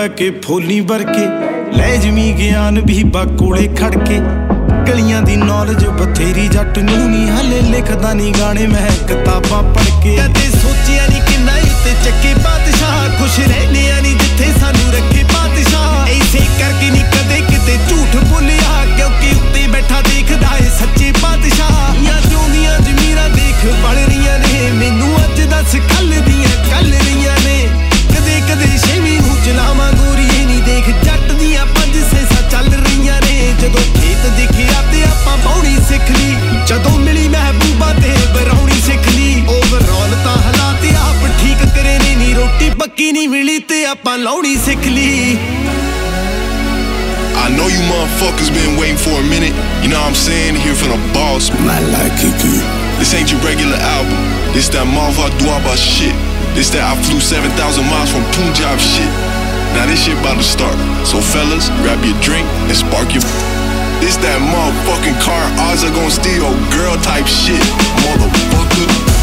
ਹੀ 0.02 0.08
ਦੇ 0.08 0.30
ਦੂੰ 0.30 0.30
ਬੈ 0.30 0.30
ਕੇ 0.30 0.40
ਫੋਲੀ 0.46 0.80
ਵਰਕੇ, 0.80 1.26
ਲੈ 1.76 1.96
ਜਮੀ 1.96 2.32
ਗਿਆਨ 2.38 2.80
ਵੀ 2.80 3.04
ਬਾ 3.04 3.24
ਕੋਲੇ 3.24 3.68
ਖੜ 3.68 4.08
ਕੇ 4.08 4.20
ਗਲੀਆਂ 4.88 5.22
ਦੀ 5.22 5.36
ਨੌਲੇਜ 5.36 5.86
ਬਥੇਰੀ 5.86 6.48
ਜੱਟ 6.48 6.78
ਨੂੰ 6.78 7.10
ਨਹੀਂ 7.10 7.28
ਹਲੇ 7.30 7.60
ਲਿਖਦਾ 7.60 8.12
ਨਹੀਂ 8.12 8.32
ਗਾਣੇ, 8.40 8.66
ਮੈਂ 8.66 8.90
ਕਿਤਾਬਾਂ 9.08 9.62
ਪੜ੍ਹ 9.62 10.02
ਕੇ 10.02 10.16
ਕਦੇ 10.16 10.50
ਸੋਚਿਆ 10.50 11.06
ਨਹੀਂ 11.06 11.20
ਕਿੰਨਾ 11.20 11.52
ਉੱਤੇ 11.52 11.94
ਚੱਕੇ 12.04 12.34
Dwaba 55.28 55.76
shit. 55.76 56.16
This 56.56 56.70
that 56.72 56.80
I 56.80 56.96
flew 57.04 57.20
7,000 57.20 57.52
miles 57.92 58.08
from 58.08 58.24
Punjab 58.32 58.80
shit. 58.80 59.10
Now 59.76 59.84
this 59.84 60.00
shit 60.00 60.16
about 60.16 60.40
to 60.40 60.46
start. 60.46 60.74
So 61.04 61.20
fellas, 61.20 61.68
grab 61.84 62.00
your 62.00 62.16
drink 62.24 62.48
and 62.66 62.76
spark 62.76 63.12
your. 63.12 63.22
This 64.00 64.16
that 64.24 64.40
motherfucking 64.40 65.20
car 65.20 65.44
odds 65.68 65.84
are 65.84 65.92
gonna 65.92 66.08
steal 66.08 66.48
girl 66.72 66.96
type 67.04 67.28
shit, 67.28 67.60
motherfucker. 68.08 69.19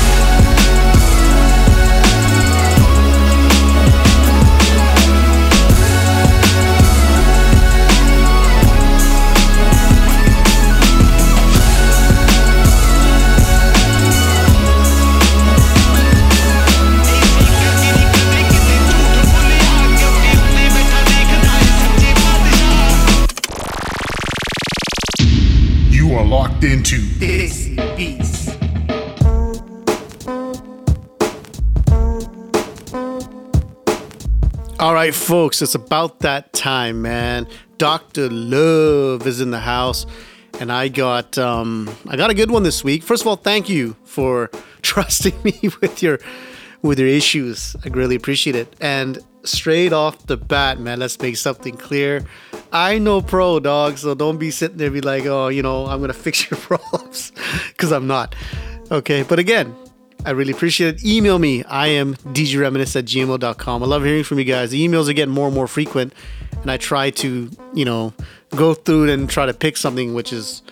Locked 26.57 26.63
into 26.63 26.97
Desi 27.19 27.75
Beats. 27.95 28.47
All 34.79 34.93
right, 34.93 35.13
folks, 35.13 35.61
it's 35.61 35.75
about 35.75 36.19
that 36.19 36.53
time, 36.53 37.01
man. 37.01 37.47
Dr. 37.77 38.29
Love 38.29 39.25
is 39.27 39.41
in 39.41 39.51
the 39.51 39.59
house, 39.59 40.05
and 40.59 40.71
I 40.71 40.87
got 40.87 41.37
um, 41.37 41.89
I 42.07 42.15
got 42.15 42.29
a 42.29 42.33
good 42.33 42.51
one 42.51 42.63
this 42.63 42.83
week. 42.83 43.03
First 43.03 43.23
of 43.23 43.27
all, 43.27 43.35
thank 43.35 43.69
you 43.69 43.95
for 44.03 44.49
trusting 44.81 45.41
me 45.43 45.59
with 45.81 46.01
your 46.01 46.19
with 46.81 46.99
your 46.99 47.09
issues. 47.09 47.75
I 47.83 47.89
really 47.89 48.15
appreciate 48.15 48.55
it. 48.55 48.75
And 48.79 49.19
straight 49.47 49.93
off 49.93 50.27
the 50.27 50.37
bat, 50.37 50.79
man, 50.79 50.99
let's 50.99 51.19
make 51.19 51.37
something 51.37 51.75
clear. 51.75 52.25
I 52.71 52.97
know 52.97 53.21
pro 53.21 53.59
dog, 53.59 53.97
so 53.97 54.13
don't 54.13 54.37
be 54.37 54.51
sitting 54.51 54.77
there 54.77 54.91
be 54.91 55.01
like, 55.01 55.25
oh, 55.25 55.47
you 55.47 55.63
know, 55.63 55.85
I'm 55.85 56.01
gonna 56.01 56.13
fix 56.27 56.49
your 56.49 56.59
problems, 56.59 57.31
because 57.69 57.91
I'm 57.91 58.07
not. 58.07 58.35
Okay, 58.91 59.23
but 59.23 59.39
again, 59.39 59.75
I 60.25 60.31
really 60.31 60.51
appreciate 60.51 60.95
it. 60.95 61.05
Email 61.05 61.39
me. 61.39 61.63
I 61.63 61.87
am 61.87 62.15
djreminisce 62.15 62.95
at 62.95 63.05
gmail.com. 63.05 63.83
I 63.83 63.85
love 63.85 64.03
hearing 64.03 64.23
from 64.23 64.39
you 64.39 64.45
guys. 64.45 64.71
The 64.71 64.85
emails 64.85 65.09
are 65.09 65.13
getting 65.13 65.33
more 65.33 65.47
and 65.47 65.55
more 65.55 65.67
frequent, 65.67 66.13
and 66.61 66.71
I 66.71 66.77
try 66.77 67.09
to, 67.11 67.49
you 67.73 67.85
know, 67.85 68.13
go 68.55 68.73
through 68.73 69.09
and 69.09 69.29
try 69.29 69.45
to 69.45 69.53
pick 69.53 69.77
something 69.77 70.13
which 70.13 70.33
is 70.33 70.63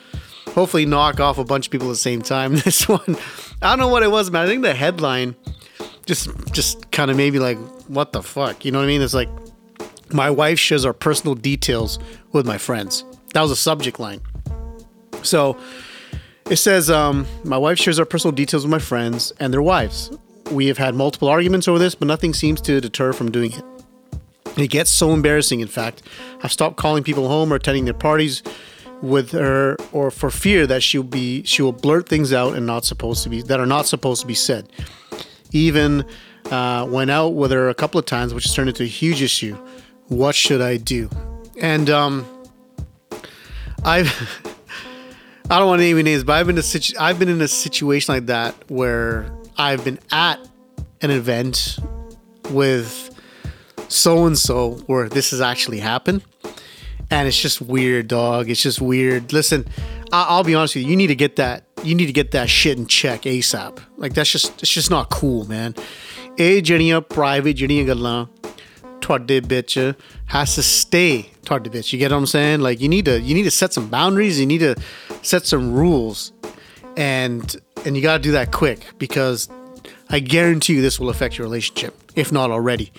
hopefully 0.48 0.86
knock 0.86 1.20
off 1.20 1.38
a 1.38 1.44
bunch 1.44 1.68
of 1.68 1.72
people 1.72 1.88
at 1.88 1.92
the 1.92 1.98
same 1.98 2.22
time. 2.22 2.56
This 2.66 2.88
one, 2.88 3.18
I 3.62 3.70
don't 3.70 3.80
know 3.80 3.88
what 3.88 4.04
it 4.04 4.12
was, 4.12 4.32
man. 4.32 4.44
I 4.44 4.48
think 4.48 4.64
the 4.64 4.74
headline 4.74 5.36
just 6.06 6.30
just 6.54 6.92
kind 6.92 7.10
of 7.10 7.18
made 7.18 7.34
me 7.34 7.40
like, 7.40 7.58
what 7.88 8.14
the 8.14 8.22
fuck? 8.22 8.66
You 8.66 8.72
know 8.72 8.80
what 8.80 8.86
I 8.86 8.88
mean? 8.88 9.02
It's 9.02 9.14
like 9.14 9.30
my 10.12 10.30
wife 10.30 10.60
shares 10.60 10.86
our 10.86 10.94
personal 10.94 11.36
details 11.36 12.00
with 12.32 12.46
my 12.46 12.58
friends. 12.58 13.04
That 13.34 13.42
was 13.42 13.52
a 13.52 13.56
subject 13.56 14.00
line. 14.00 14.22
So 15.24 15.58
it 16.50 16.58
says, 16.58 16.90
um, 16.90 17.26
My 17.44 17.58
wife 17.58 17.80
shares 17.80 18.00
our 18.00 18.06
personal 18.06 18.32
details 18.32 18.64
with 18.64 18.72
my 18.72 18.80
friends 18.80 19.34
and 19.40 19.52
their 19.54 19.62
wives. 19.62 20.12
We 20.52 20.68
have 20.68 20.78
had 20.78 20.94
multiple 20.94 21.28
arguments 21.28 21.68
over 21.68 21.80
this, 21.80 21.96
but 21.96 22.08
nothing 22.08 22.34
seems 22.34 22.62
to 22.62 22.80
deter 22.80 23.14
from 23.14 23.32
doing 23.32 23.52
it. 23.54 23.64
It 24.56 24.68
gets 24.68 24.92
so 24.92 25.12
embarrassing, 25.12 25.60
in 25.60 25.68
fact. 25.68 26.04
I've 26.44 26.52
stopped 26.52 26.78
calling 26.78 27.04
people 27.04 27.28
home 27.28 27.52
or 27.52 27.56
attending 27.56 27.86
their 27.86 27.96
parties 27.96 28.44
with 29.02 29.32
her 29.32 29.76
or 29.92 30.12
for 30.12 30.30
fear 30.30 30.66
that 30.66 30.82
she'll 30.82 31.04
be 31.04 31.44
she 31.44 31.62
will 31.62 31.74
blurt 31.74 32.08
things 32.08 32.32
out 32.32 32.56
and 32.56 32.66
not 32.66 32.86
supposed 32.86 33.24
to 33.24 33.30
be 33.30 33.42
that 33.42 33.60
are 33.60 33.66
not 33.66 33.86
supposed 33.86 34.22
to 34.22 34.28
be 34.28 34.34
said. 34.34 34.70
Even 35.56 36.06
uh, 36.52 36.86
went 36.90 37.10
out 37.10 37.30
with 37.30 37.52
her 37.52 37.70
a 37.70 37.74
couple 37.74 37.98
of 37.98 38.06
times, 38.06 38.34
which 38.34 38.54
turned 38.54 38.68
into 38.70 38.84
a 38.84 38.88
huge 38.88 39.22
issue. 39.22 39.56
What 40.08 40.36
should 40.36 40.62
I 40.62 40.76
do? 40.78 41.10
And 41.60 41.90
um, 41.90 42.26
I've 43.84 44.12
I 45.50 45.60
don't 45.60 45.68
want 45.68 45.80
to 45.80 45.84
name 45.84 45.98
names, 46.04 46.24
but 46.24 46.34
I've 46.34 46.48
been 46.48 46.58
a 46.58 46.64
situ- 46.64 46.98
I've 47.00 47.20
been 47.20 47.30
in 47.30 47.42
a 47.42 47.48
situation 47.48 48.14
like 48.14 48.26
that 48.26 48.56
where 48.68 49.32
I've 49.58 49.84
been 49.86 50.00
at 50.12 50.40
an 51.02 51.12
event 51.12 51.78
with 52.50 53.12
so 53.88 54.26
and 54.26 54.38
so 54.38 54.72
where 54.88 55.08
this 55.08 55.32
has 55.32 55.42
actually 55.42 55.80
happened, 55.80 56.24
and 57.11 57.27
it's 57.29 57.41
just 57.41 57.61
weird, 57.61 58.09
dog. 58.09 58.51
It's 58.51 58.63
just 58.63 58.81
weird. 58.81 59.33
Listen, 59.33 59.67
I- 60.13 60.27
I'll 60.29 60.45
be 60.45 60.55
honest 60.55 60.75
with 60.77 60.85
you. 60.85 60.91
You 60.91 60.97
need 60.97 61.09
to 61.09 61.15
get 61.17 61.37
that. 61.37 61.65
You 61.83 61.95
need 61.95 62.07
to 62.07 62.13
get 62.13 62.31
that 62.33 62.49
shit 62.51 62.79
in 62.79 62.87
check 62.87 63.23
ASAP. 63.23 63.79
Like 63.97 64.15
that's 64.15 64.31
just 64.31 64.63
it's 64.63 64.73
just 64.73 64.91
not 64.91 65.11
cool, 65.11 65.47
man. 65.47 65.75
ਇਹ 66.39 66.61
ਜਿਹੜੀਆਂ 66.63 67.01
private 67.15 67.55
ਜਿਹੜੀਆਂ 67.61 67.85
ਗੱਲਾਂ 67.87 68.27
ਤੁਹਾਡੇ 69.01 69.41
ਵਿੱਚ 69.49 69.79
has 70.35 70.55
to 70.57 70.63
stay 70.67 71.23
ਤੁਹਾਡੇ 71.47 71.71
ਵਿੱਚ. 71.71 71.95
You 71.95 72.01
get 72.01 72.13
what 72.13 72.21
I'm 72.21 72.27
saying? 72.33 72.61
Like 72.67 72.81
you 72.85 72.89
need 72.89 73.09
to 73.11 73.17
you 73.29 73.35
need 73.39 73.49
to 73.51 73.55
set 73.57 73.73
some 73.79 73.89
boundaries. 73.95 74.39
You 74.43 74.47
need 74.53 74.65
to 74.67 74.75
set 75.31 75.47
some 75.53 75.73
rules, 75.79 76.21
and 76.97 77.57
and 77.85 77.97
you 77.97 78.03
got 78.03 78.17
to 78.23 78.25
do 78.29 78.33
that 78.37 78.53
quick 78.53 78.87
because 78.99 79.49
I 80.11 80.21
guarantee 80.21 80.75
you 80.77 80.83
this 80.83 81.01
will 81.01 81.11
affect 81.15 81.39
your 81.39 81.47
relationship 81.49 81.95
if 82.25 82.33
not 82.39 82.51
already. 82.59 82.93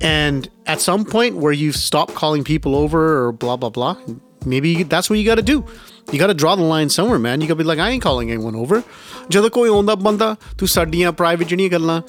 And 0.00 0.48
at 0.66 0.80
some 0.80 1.04
point 1.04 1.36
where 1.36 1.52
you 1.52 1.72
stop 1.72 2.12
calling 2.14 2.44
people 2.44 2.74
over 2.74 3.00
or 3.24 3.32
blah 3.32 3.56
blah 3.56 3.70
blah, 3.70 3.96
maybe 4.44 4.82
that's 4.82 5.08
what 5.08 5.18
you 5.18 5.24
got 5.24 5.36
to 5.36 5.42
do. 5.42 5.64
You 6.12 6.18
got 6.18 6.26
to 6.26 6.34
draw 6.34 6.56
the 6.56 6.62
line 6.62 6.88
somewhere, 6.88 7.18
man. 7.18 7.40
You 7.40 7.46
got 7.46 7.54
to 7.54 7.62
be 7.64 7.64
like, 7.64 7.78
I 7.78 7.90
ain't 7.90 8.02
calling 8.02 8.30
anyone 8.30 8.56
over. 8.56 8.82
ਜਦੋਂ 9.30 9.50
ਕੋਈ 9.50 9.68
ਆਉਂਦਾ 9.68 9.94
ਬੰਦਾ 9.94 10.34
ਤੂੰ 10.58 10.68
ਸਾਡੀਆਂ 10.68 11.12
private 11.18 11.48
ਜਿਹੜੀਆਂ 11.48 11.70
ਗੱਲਾਂ 11.70 12.00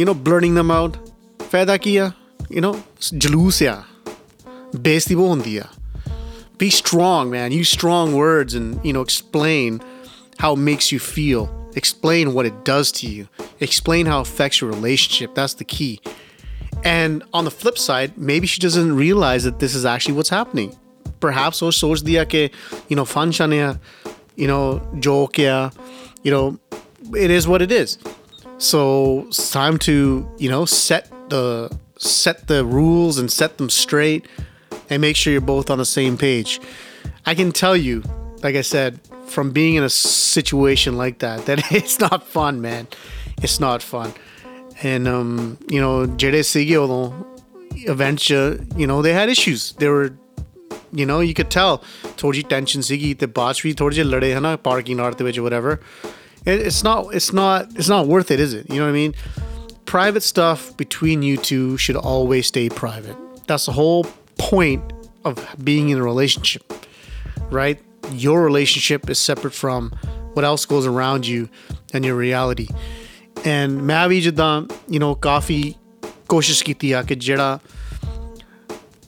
you 0.00 0.06
know 0.08 0.14
blurting 0.28 0.54
them 0.60 0.70
out 0.76 0.98
ਫਾਇਦਾ 1.50 1.76
ਕੀ 1.76 1.96
ਆ 1.96 2.10
you 2.54 2.62
know 2.64 2.76
ਜਲੂਸ 3.14 3.62
ਆ 3.62 3.82
ਬੇਇੱਜ਼ਤੀ 4.76 5.14
ਬਹੁਤ 5.14 5.28
ਹੁੰਦੀ 5.30 5.56
ਆ 5.56 5.64
be 6.62 6.68
strong 6.70 7.30
man 7.34 7.52
use 7.52 7.70
strong 7.76 8.12
words 8.20 8.54
and 8.58 8.86
you 8.88 8.92
know 8.96 9.02
explain 9.08 9.78
how 10.42 10.50
it 10.56 10.60
makes 10.68 10.90
you 10.92 11.00
feel 11.06 11.46
explain 11.80 12.32
what 12.36 12.48
it 12.50 12.60
does 12.68 12.92
to 12.98 13.10
you 13.14 13.24
explain 13.66 14.10
how 14.12 14.18
it 14.24 14.28
affects 14.28 14.60
your 14.62 14.70
relationship 14.74 15.34
that's 15.38 15.56
the 15.62 15.66
key 15.74 15.92
And 16.83 17.23
on 17.33 17.45
the 17.45 17.51
flip 17.51 17.77
side, 17.77 18.17
maybe 18.17 18.47
she 18.47 18.61
doesn't 18.61 18.95
realize 18.95 19.43
that 19.43 19.59
this 19.59 19.75
is 19.75 19.85
actually 19.85 20.15
what's 20.15 20.29
happening. 20.29 20.75
Perhaps 21.19 21.61
वो 21.61 21.71
सोच 21.71 22.01
दिया 22.01 22.23
कि 22.23 22.49
you 22.87 22.95
know 22.95 23.05
fun 23.05 23.31
shania, 23.31 23.79
you 24.35 24.47
know 24.47 24.81
joke 24.99 25.37
yeah, 25.37 25.71
you 26.23 26.31
know 26.31 26.57
it 27.15 27.31
is 27.31 27.47
what 27.47 27.61
it 27.61 27.71
is. 27.71 27.97
So 28.57 29.25
it's 29.27 29.51
time 29.51 29.77
to 29.79 30.27
you 30.37 30.49
know 30.49 30.65
set 30.65 31.11
the 31.29 31.69
set 31.97 32.47
the 32.47 32.63
rules 32.65 33.17
and 33.17 33.31
set 33.31 33.57
them 33.57 33.69
straight 33.69 34.25
and 34.89 35.01
make 35.01 35.15
sure 35.15 35.31
you're 35.31 35.41
both 35.41 35.69
on 35.69 35.77
the 35.77 35.85
same 35.85 36.17
page. 36.17 36.59
I 37.25 37.35
can 37.35 37.51
tell 37.51 37.75
you, 37.75 38.03
like 38.41 38.55
I 38.55 38.61
said, 38.61 38.99
from 39.27 39.51
being 39.51 39.75
in 39.75 39.83
a 39.83 39.89
situation 39.89 40.97
like 40.97 41.19
that, 41.19 41.45
that 41.47 41.71
it's 41.71 41.99
not 41.99 42.25
fun, 42.25 42.61
man. 42.61 42.87
It's 43.41 43.59
not 43.59 43.81
fun 43.83 44.13
and 44.82 45.08
um 45.08 45.56
you 45.68 45.80
know 45.80 46.06
ਜਿਹੜੇ 46.16 46.42
ਸੀਗੇ 46.42 46.76
ਉਦੋਂ 46.76 47.12
event 47.94 48.16
'ਚ, 48.16 48.32
you 48.76 48.86
know 48.86 49.02
they 49.02 49.12
had 49.12 49.28
issues 49.28 49.72
they 49.78 49.88
were 49.88 50.10
you 50.92 51.06
know 51.06 51.20
you 51.20 51.34
could 51.34 51.50
tell 51.50 51.78
ਥੋੜੀ 52.16 52.44
tension 52.52 52.82
ਸੀਗੀ 52.82 53.14
ਤੇ 53.14 53.26
ਬਾਅਦ 53.26 53.54
'ਚ 53.56 53.62
ਵੀ 53.64 53.72
ਥੋੜੇ 53.72 53.94
ਜਿਹੇ 53.94 54.06
ਲੜੇ 54.06 54.34
ਹਨਾ 54.34 54.56
parking 54.68 55.00
lot 55.02 55.16
ਦੇ 55.18 55.24
ਵਿੱਚ 55.24 55.40
whatever 55.40 55.78
it, 56.46 56.60
it's 56.68 56.82
not 56.82 57.14
it's 57.18 57.32
not 57.32 57.78
it's 57.78 57.88
not 57.88 58.06
worth 58.06 58.30
it 58.30 58.40
is 58.40 58.54
it 58.58 58.72
you 58.72 58.78
know 58.80 58.86
what 58.86 58.94
i 58.94 58.98
mean 59.00 59.14
private 59.86 60.22
stuff 60.22 60.66
between 60.82 61.22
you 61.22 61.36
two 61.36 61.76
should 61.84 61.98
always 62.12 62.50
stay 62.52 62.68
private 62.68 63.16
that's 63.46 63.66
the 63.70 63.76
whole 63.80 64.04
point 64.38 64.92
of 65.30 65.40
being 65.70 65.88
in 65.94 65.98
a 65.98 66.02
relationship 66.02 66.86
right 67.50 67.78
your 68.26 68.42
relationship 68.44 69.08
is 69.14 69.18
separate 69.18 69.54
from 69.54 69.90
what 70.34 70.44
else 70.44 70.66
goes 70.74 70.86
around 70.92 71.26
you 71.26 71.48
and 71.92 72.04
your 72.04 72.16
reality 72.16 72.68
and 73.44 73.82
ਮੈਂ 73.90 74.06
ਵੀ 74.08 74.20
ਜਿੱਦਾਂ 74.20 74.60
you 74.94 75.00
know 75.00 75.14
ਕਾਫੀ 75.20 75.74
ਕੋਸ਼ਿਸ਼ 76.28 76.64
ਕੀਤੀ 76.64 76.92
ਆ 76.92 77.02
ਕਿ 77.02 77.14
ਜਿਹੜਾ 77.14 77.58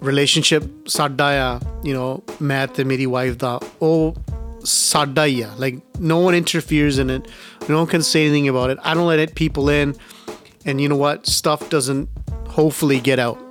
relationship 0.06 0.62
ਸਾਡਾ 0.88 1.26
ਆ 1.44 1.58
you 1.86 1.94
know 1.96 2.36
ਮੈਂ 2.42 2.66
ਤੇ 2.66 2.84
ਮੇਰੀ 2.84 3.06
ਵਾਈਫ 3.06 3.36
ਦਾ 3.36 3.60
ਉਹ 3.82 4.14
ਸਾਡਾ 4.64 5.24
ਹੀ 5.24 5.40
ਆ 5.40 5.50
like 5.58 5.78
no 6.12 6.18
one 6.26 6.36
interferes 6.40 6.98
in 7.04 7.10
it 7.16 7.28
no 7.70 7.76
one 7.80 7.88
can 7.94 8.02
say 8.10 8.22
anything 8.26 8.48
about 8.52 8.72
it 8.74 8.78
I 8.90 8.94
don't 8.98 9.08
let 9.10 9.22
it 9.26 9.34
people 9.40 9.70
in 9.74 9.94
and 10.68 10.82
you 10.84 10.88
know 10.92 11.00
what 11.02 11.30
stuff 11.34 11.60
doesn't 11.74 12.08
hopefully 12.58 13.00
get 13.10 13.22
out 13.26 13.44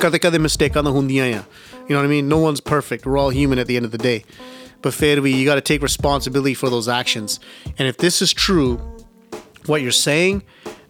ਕਦੇ 0.00 0.18
ਕਦੇ 0.18 0.38
ਮਿਸਟੇਕਾਂ 0.38 0.82
ਤਾਂ 0.82 0.92
ਹੁੰਦੀਆਂ 0.92 1.26
ਆ 1.26 1.42
you 1.88 1.94
know 1.94 2.00
what 2.00 2.08
I 2.08 2.12
mean 2.14 2.28
no 2.34 2.38
one's 2.46 2.62
perfect 2.72 3.06
we're 3.06 3.18
all 3.24 3.34
human 3.40 3.62
at 3.64 3.68
the 3.70 3.76
end 3.80 3.88
of 3.90 3.92
the 3.96 4.02
day 4.04 4.18
but 4.82 4.90
ਫਿਰ 4.98 5.20
ਵੀ 5.20 5.32
you 5.34 5.48
got 5.50 5.60
to 5.62 5.66
take 5.72 5.86
responsibility 5.88 6.54
for 6.62 6.70
those 6.74 6.88
actions 7.00 7.38
and 7.76 7.92
if 7.92 7.98
this 8.06 8.22
is 8.26 8.34
true 8.46 8.72
what 9.67 9.81
you're 9.81 9.91
saying 9.91 10.43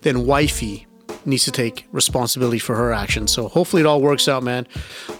then 0.03 0.25
wifey 0.25 0.85
needs 1.25 1.45
to 1.45 1.51
take 1.51 1.87
responsibility 1.91 2.59
for 2.59 2.75
her 2.75 2.93
actions. 2.93 3.31
So 3.31 3.47
hopefully 3.47 3.81
it 3.81 3.85
all 3.85 4.01
works 4.01 4.27
out, 4.27 4.43
man. 4.43 4.67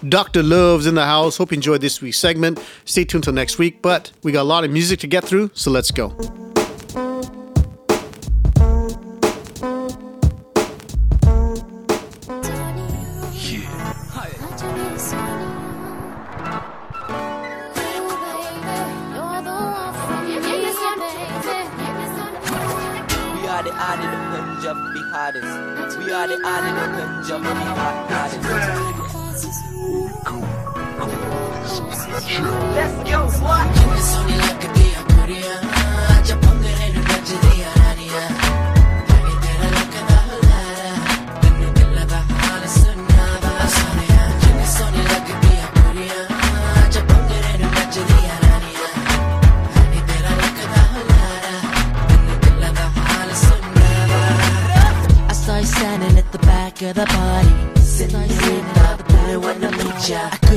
Dr. 0.08 0.42
Love's 0.42 0.86
in 0.86 0.94
the 0.94 1.04
house. 1.04 1.36
Hope 1.36 1.50
you 1.50 1.56
enjoyed 1.56 1.80
this 1.80 2.00
week's 2.00 2.18
segment. 2.18 2.62
Stay 2.84 3.04
tuned 3.04 3.24
till 3.24 3.32
next 3.32 3.58
week. 3.58 3.82
But 3.82 4.12
we 4.22 4.32
got 4.32 4.42
a 4.42 4.44
lot 4.44 4.64
of 4.64 4.70
music 4.70 5.00
to 5.00 5.06
get 5.06 5.24
through, 5.24 5.50
so 5.54 5.70
let's 5.70 5.90
go. 5.90 6.53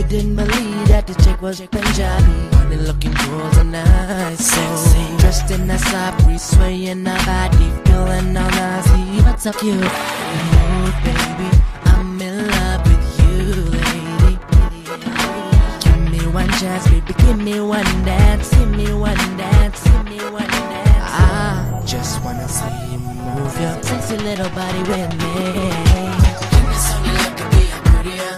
Couldn't 0.03 0.35
believe 0.35 0.87
that 0.89 1.07
the 1.07 1.15
chick 1.23 1.41
was 1.41 1.59
Punjabi. 1.59 2.55
Only 2.57 2.77
looking 2.77 3.13
cool 3.13 3.49
tonight. 3.51 4.35
So 4.35 4.61
dressed 5.17 5.49
in 5.49 5.65
that 5.67 5.79
sloppy, 5.79 6.37
swaying 6.37 7.05
her 7.05 7.25
body, 7.25 7.69
feeling 7.85 8.37
all 8.37 8.51
nasty, 8.61 9.21
but 9.23 9.41
so 9.41 9.51
cute. 9.53 9.81
Oh, 9.81 10.93
baby, 11.03 11.49
I'm 11.85 12.21
in 12.21 12.47
love 12.47 12.81
with 12.85 13.05
you, 13.21 13.37
lady. 13.73 14.37
Give 15.81 16.01
me 16.13 16.21
one 16.31 16.51
chance, 16.59 16.87
baby, 16.89 17.13
give 17.17 17.39
me 17.39 17.59
one 17.59 17.91
dance, 18.05 18.49
give 18.53 18.69
me 18.69 18.93
one 18.93 19.37
dance, 19.37 19.83
give 19.83 20.05
me 20.05 20.19
one 20.29 20.47
dance. 20.47 21.09
I 21.09 21.81
just 21.85 22.23
wanna 22.23 22.47
see 22.47 22.91
you 22.91 22.99
move 22.99 23.59
your 23.59 23.81
sexy 23.81 24.17
little 24.17 24.49
body 24.51 24.81
with 24.89 25.11
me. 25.17 26.27
Temperature 27.97 28.36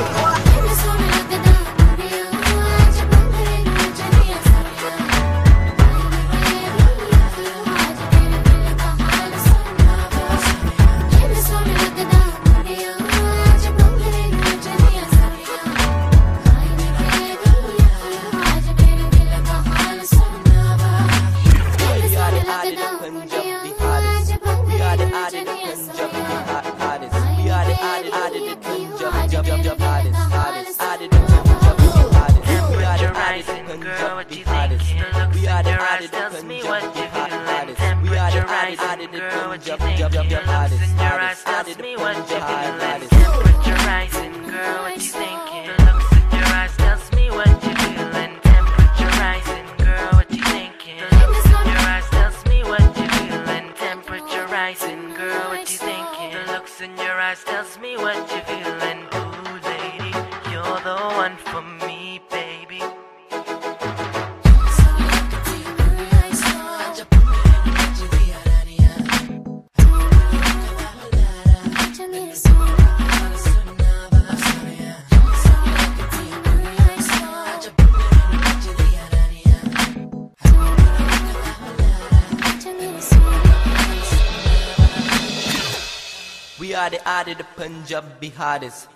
you. 0.00 0.29
The 87.60 88.32
Adi, 88.38 88.68
the 88.68 88.88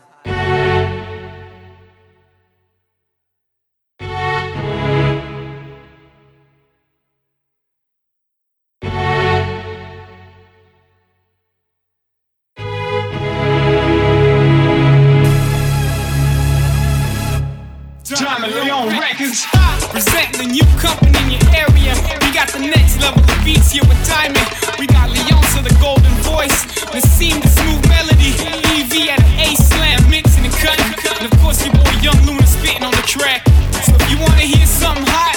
Punjabi 18.06 18.54
Leon 18.54 18.88
Records. 18.98 19.44
Presenting 19.90 20.40
a 20.40 20.52
new 20.52 20.64
company 20.78 21.18
in 21.18 21.30
your 21.32 21.54
area. 21.54 21.94
We 22.22 22.32
got 22.32 22.48
the 22.48 22.60
next 22.60 22.98
level 23.00 23.22
of 23.22 23.44
beats 23.44 23.72
here 23.72 23.84
with 23.86 24.00
Diamond. 24.06 24.48
We 24.78 24.86
got 24.86 25.10
Leon 25.10 25.42
to 25.52 25.62
the 25.62 25.76
golden 25.80 26.14
voice. 26.22 26.64
Nassim 26.94 27.42
the 27.42 27.48
smooth 27.48 27.83
melody. 28.32 28.64
EV 28.80 29.08
at 29.10 29.20
an 29.20 29.40
A 29.40 29.56
slam 29.56 30.10
mixing 30.10 30.44
and 30.44 30.54
cutting. 30.54 30.94
And 31.20 31.32
of 31.32 31.38
course, 31.40 31.64
your 31.64 31.74
boy 31.74 31.90
Young 32.00 32.20
Luna 32.26 32.46
spitting 32.46 32.84
on 32.84 32.92
the 32.92 33.04
track. 33.06 33.44
So 33.84 33.94
if 33.94 34.10
you 34.10 34.18
wanna 34.18 34.46
hear 34.46 34.66
something 34.66 35.04
hot, 35.06 35.36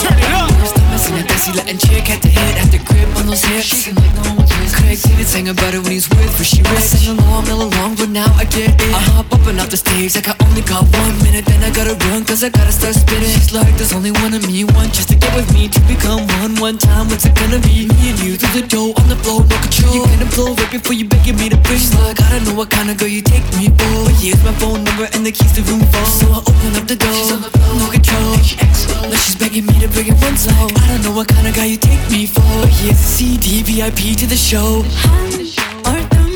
turn 0.00 0.18
it 0.18 0.30
up. 0.32 0.50
Messing 0.90 1.16
that 1.16 1.28
Bessie 1.28 1.52
letting 1.52 1.78
chick 1.78 2.06
had 2.08 2.22
to 2.22 2.28
hit 2.28 2.56
at 2.56 2.70
the 2.70 2.78
grip 2.78 3.08
on 3.16 3.26
those 3.26 3.44
hips. 3.44 3.66
Shaking 3.66 3.96
like 3.96 4.14
no 4.24 4.34
one's 4.34 4.52
wrist. 4.92 5.08
Craig 5.08 5.26
didn't 5.26 5.48
about 5.48 5.74
it 5.74 5.82
when 5.82 5.92
he's 5.92 6.08
with 6.08 6.44
she 6.44 6.60
rich. 6.62 6.68
I 6.68 6.80
sang 6.80 7.18
along, 7.18 7.48
all 7.48 7.62
along, 7.68 7.96
but 7.96 8.10
now 8.10 8.28
I 8.36 8.44
get 8.44 8.70
it. 8.76 8.92
I 8.92 9.00
hop 9.12 9.32
up 9.32 9.46
and 9.48 9.60
off 9.60 9.70
the 9.70 9.76
stage 9.76 10.14
like 10.14 10.28
I 10.28 10.36
only 10.44 10.62
got 10.62 10.84
one 10.84 11.16
minute. 11.24 11.44
Then 11.44 11.62
I 11.62 11.70
gotta 11.70 11.94
run 12.08 12.24
cause 12.24 12.44
I 12.44 12.50
gotta 12.50 12.72
start 12.72 12.94
spinning. 12.94 13.28
She's 13.28 13.52
like, 13.52 13.72
there's 13.76 13.92
only 13.92 14.12
one 14.12 14.34
of 14.34 14.46
me, 14.46 14.64
one 14.64 14.90
just 14.92 15.08
to 15.08 15.16
get 15.16 15.32
with 15.34 15.48
me 15.52 15.68
to 15.68 15.80
become 15.88 16.26
one. 16.40 16.56
One 16.60 16.78
time, 16.78 17.08
what's 17.08 17.24
it 17.24 17.34
gonna 17.34 17.60
be? 17.60 17.88
Me 17.88 18.10
and 18.10 18.18
you 18.20 18.36
through 18.36 18.62
the 18.62 18.66
door 18.68 18.92
on 19.00 19.08
the 19.08 19.16
floor, 19.24 19.44
no 19.44 19.56
control. 19.64 19.94
You 19.94 20.02
gonna 20.06 20.30
blow 20.36 20.54
right 20.54 20.70
before 20.70 20.94
you 20.94 21.08
begging 21.08 21.36
me 21.36 21.48
to 21.48 21.56
bring. 21.56 21.80
She's 21.80 21.94
like, 21.96 22.20
I 22.20 22.28
don't 22.30 22.44
know 22.44 22.54
what 22.54 22.70
kind 22.70 22.90
of 22.90 22.98
girl 22.98 23.08
you 23.08 23.22
take 23.22 23.44
me 23.56 23.72
for. 23.72 23.94
But 24.06 24.16
here's 24.20 24.42
my 24.44 24.52
phone 24.60 24.84
number 24.84 25.08
and 25.14 25.24
the 25.24 25.32
keys 25.32 25.52
to 25.56 25.62
room 25.68 25.80
four. 25.80 26.06
So 26.20 26.26
I 26.36 26.38
open 26.44 26.70
up 26.76 26.86
the 26.86 26.96
door, 26.96 27.14
she's 27.16 27.32
on 27.32 27.40
the 27.42 27.50
floor, 27.50 27.74
no 27.80 27.86
control. 27.88 28.36
Like 29.08 29.20
she's 29.24 29.36
begging 29.36 29.66
me 29.66 29.80
to 29.80 29.88
bring 29.88 30.08
it 30.08 30.18
one 30.20 30.36
song. 30.36 30.70
I 30.76 30.84
don't 30.88 31.02
know 31.02 31.12
what 31.12 31.28
kind 31.28 31.46
of 31.48 31.54
guy 31.54 31.66
you 31.66 31.76
take 31.76 32.02
me 32.10 32.26
for. 32.26 32.44
But 32.60 32.72
here's 32.80 33.00
a 33.00 33.08
CD, 33.16 33.62
VIP 33.62 34.16
to 34.18 34.26
the 34.26 34.36
show. 34.36 34.81
You 34.82 36.31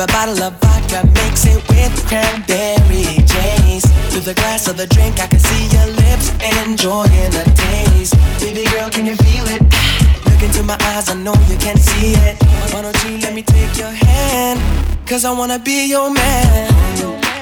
a 0.00 0.06
bottle 0.06 0.42
of 0.42 0.54
vodka, 0.60 1.06
mix 1.14 1.44
it 1.44 1.60
with 1.68 2.06
cranberry 2.08 3.20
J's. 3.26 3.84
Through 4.10 4.22
the 4.22 4.34
glass 4.34 4.66
of 4.66 4.76
the 4.78 4.86
drink, 4.86 5.20
I 5.20 5.26
can 5.26 5.38
see 5.38 5.68
your 5.76 5.86
lips 5.86 6.32
enjoying 6.64 7.30
the 7.36 7.44
taste. 7.54 8.14
Baby 8.40 8.64
girl, 8.70 8.88
can 8.88 9.04
you 9.04 9.16
feel 9.16 9.44
it? 9.48 9.60
Look 10.24 10.42
into 10.42 10.62
my 10.62 10.78
eyes, 10.92 11.10
I 11.10 11.14
know 11.14 11.34
you 11.48 11.56
can 11.58 11.76
see 11.76 12.14
it. 12.14 12.36
Why 12.72 12.82
don't 12.82 12.96
you 13.04 13.18
let 13.18 13.34
me 13.34 13.42
take 13.42 13.76
your 13.76 13.90
hand? 13.90 14.60
Cause 15.06 15.24
I 15.24 15.32
wanna 15.32 15.58
be 15.58 15.88
your 15.88 16.10
man. 16.10 17.39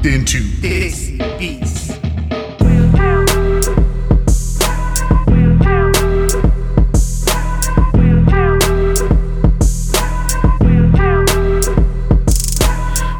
Locked 0.00 0.06
into 0.06 0.38
Desi 0.38 1.18
Beats. 1.38 1.90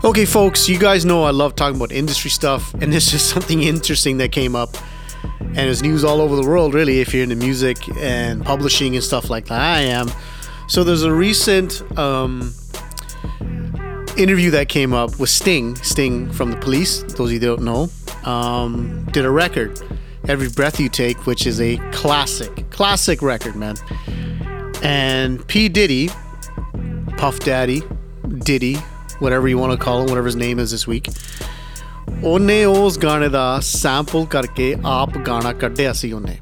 Okay, 0.03 0.25
folks, 0.25 0.69
you 0.69 0.79
guys 0.79 1.05
know 1.05 1.23
I 1.25 1.31
love 1.31 1.55
talking 1.55 1.77
about 1.77 1.93
industry 1.93 2.31
stuff, 2.31 2.75
and 2.75 2.93
this 2.93 3.13
is 3.13 3.23
something 3.33 3.63
interesting 3.63 4.19
that 4.19 4.33
came 4.33 4.57
up, 4.57 4.77
and 5.41 5.59
it's 5.59 5.83
news 5.83 6.05
all 6.05 6.21
over 6.21 6.37
the 6.37 6.47
world, 6.47 6.75
really, 6.75 7.01
if 7.01 7.13
you're 7.13 7.23
into 7.23 7.37
music 7.37 7.77
and 7.99 8.45
publishing 8.45 8.95
and 8.95 9.05
stuff 9.05 9.29
like 9.31 9.47
that. 9.47 9.61
I 9.61 9.81
am. 9.81 10.11
So 10.69 10.85
there's 10.85 11.03
a 11.03 11.13
recent 11.13 11.83
um, 11.99 12.55
interview 14.20 14.52
that 14.52 14.70
came 14.70 14.94
up 14.94 15.20
with 15.20 15.30
Sting, 15.30 15.76
Sting 15.78 16.32
from 16.32 16.52
the 16.52 16.58
Police. 16.58 17.04
Those 17.04 17.30
of 17.30 17.32
you 17.34 17.40
that 17.40 17.46
don't 17.46 17.64
know, 17.64 17.90
um, 18.24 19.06
did 19.12 19.26
a 19.26 19.32
record, 19.32 19.80
"Every 20.28 20.50
Breath 20.50 20.80
You 20.80 20.90
Take," 20.90 21.26
which 21.26 21.46
is 21.46 21.62
a 21.62 21.78
classic, 21.92 22.70
classic 22.70 23.22
record, 23.22 23.56
man. 23.56 23.76
And 24.82 25.46
P 25.48 25.70
Diddy, 25.70 26.10
Puff 27.18 27.40
Daddy, 27.40 27.84
Diddy, 28.50 28.76
whatever 29.20 29.48
you 29.48 29.58
want 29.58 29.72
to 29.72 29.78
call 29.78 30.02
him, 30.02 30.08
whatever 30.08 30.28
his 30.28 30.36
name 30.36 30.60
is 30.60 30.72
this 30.72 30.88
week. 30.88 31.10
ਉਹਨੇ 32.24 32.66
ਉਸ 32.66 32.98
ਗਾਣੇ 33.00 33.30
ਦਾ 33.30 33.60
sample 33.60 34.26
ਕਰਕੇ 34.26 34.76
ਆਪ 34.86 35.18
ਗਾਣਾ 35.18 35.54
ਕੱਢਿਆ 35.54 35.94
ਸੀ 35.94 36.12
ਉਹਨੇ 36.12 36.38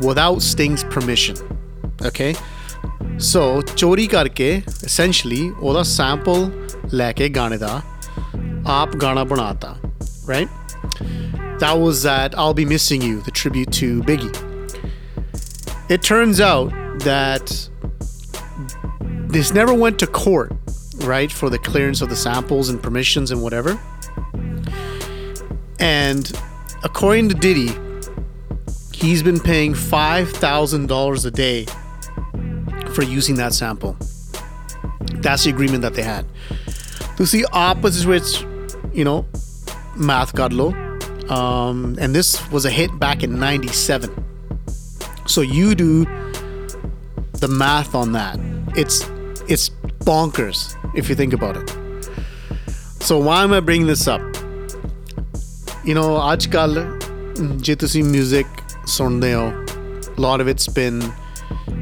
without 0.00 0.42
Sting's 0.46 0.82
permission 0.94 1.36
okay 2.08 2.32
so 3.18 3.62
ਚੋਰੀ 3.76 4.06
ਕਰਕੇ 4.06 4.62
essentially 4.68 5.54
ਉਹਦਾ 5.60 5.80
sample 5.80 6.50
ਲੈ 6.94 7.12
ਕੇ 7.12 7.28
ਗਾਣੇ 7.28 7.58
ਦਾ 7.58 7.80
ਆਪ 8.66 8.96
ਗਾਣਾ 8.96 9.24
ਬਣਾਤਾ 9.24 9.76
right 10.26 10.48
that 11.60 11.76
was 11.84 12.02
that 12.08 12.34
I'll 12.40 12.58
be 12.58 12.66
missing 12.74 13.02
you 13.08 13.14
the 13.28 13.34
tribute 13.40 13.72
to 13.80 13.88
Biggie 14.10 14.34
it 15.96 16.02
turns 16.12 16.40
out 16.50 16.72
that 17.10 17.54
this 19.36 19.52
never 19.60 19.74
went 19.84 19.98
to 20.04 20.06
court 20.06 20.52
right, 21.04 21.30
for 21.30 21.50
the 21.50 21.58
clearance 21.58 22.00
of 22.00 22.08
the 22.08 22.16
samples 22.16 22.68
and 22.68 22.82
permissions 22.82 23.30
and 23.30 23.42
whatever. 23.42 23.78
And 25.78 26.30
according 26.82 27.28
to 27.30 27.34
Diddy, 27.34 27.70
he's 28.92 29.22
been 29.22 29.40
paying 29.40 29.74
$5,000 29.74 31.26
a 31.26 31.30
day 31.30 31.66
for 32.94 33.02
using 33.02 33.36
that 33.36 33.52
sample. 33.52 33.96
That's 35.24 35.44
the 35.44 35.50
agreement 35.50 35.82
that 35.82 35.94
they 35.94 36.02
had. 36.02 36.24
ਤੁਸੀਂ 37.16 37.44
opposites 37.52 38.06
which, 38.06 38.30
you 38.98 39.04
know, 39.08 39.24
math 40.10 40.32
ਕਰ 40.34 40.50
ਲਓ. 40.52 40.72
Um, 41.36 41.96
and 42.02 42.14
this 42.18 42.28
was 42.50 42.64
a 42.64 42.70
hit 42.70 42.92
back 42.98 43.22
in 43.22 43.38
97. 43.38 44.10
So 45.26 45.42
you 45.42 45.74
do 45.74 46.06
the 47.42 47.48
math 47.62 47.94
on 47.94 48.12
that. 48.12 48.38
It's 48.82 48.96
it's 49.54 49.66
bonkers 50.10 50.60
if 51.00 51.10
you 51.10 51.16
think 51.20 51.34
about 51.38 51.56
it. 51.62 51.68
So 53.08 53.18
why 53.18 53.42
am 53.42 53.52
I 53.52 53.60
bringing 53.60 53.88
this 53.94 54.06
up? 54.14 54.22
You 55.84 55.94
know, 55.98 56.10
ਅੱਜ 56.32 56.46
ਕੱਲ 56.54 56.84
ਜੇ 57.66 57.74
ਤੁਸੀਂ 57.82 58.04
music 58.04 58.62
ਸੁਣਦੇ 58.96 59.34
ਹੋ 59.34 59.46
a 60.16 60.20
lot 60.20 60.40
of 60.44 60.48
it's 60.52 60.68
been 60.78 61.02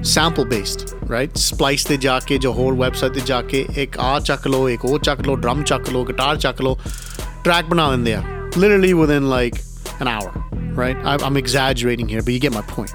sample 0.02 0.44
based, 0.44 0.84
right? 1.08 1.38
Splice 1.42 1.86
ਤੇ 1.88 1.96
ਜਾ 1.96 2.18
ਕੇ 2.26 2.38
ਜੋ 2.38 2.52
ਹੋਰ 2.52 2.74
website 2.84 3.14
ਤੇ 3.14 3.20
ਜਾ 3.26 3.40
ਕੇ 3.42 3.66
ਇੱਕ 3.76 3.98
ਆ 4.00 4.18
ਚੱਕ 4.20 4.46
ਲਓ 4.48 4.68
ਇੱਕ 4.68 4.84
ਉਹ 4.84 4.98
ਚੱਕ 4.98 5.26
ਲਓ 5.26 5.36
drum 5.36 5.62
ਚੱਕ 5.62 5.90
ਲਓ 5.90 6.04
guitar 6.10 6.36
ਚੱਕ 6.36 6.62
ਲਓ 6.62 6.78
track 7.48 7.68
ਬਣਾ 7.68 7.90
ਦਿੰਦੇ 7.90 8.14
ਆ 8.14 8.22
literally 8.56 8.92
within 9.02 9.28
like 9.30 9.58
an 10.00 10.08
hour, 10.08 10.30
right? 10.78 10.96
I, 11.04 11.16
I'm 11.26 11.36
exaggerating 11.36 12.08
here, 12.08 12.22
but 12.22 12.32
you 12.34 12.40
get 12.40 12.54
my 12.54 12.62
point. 12.62 12.94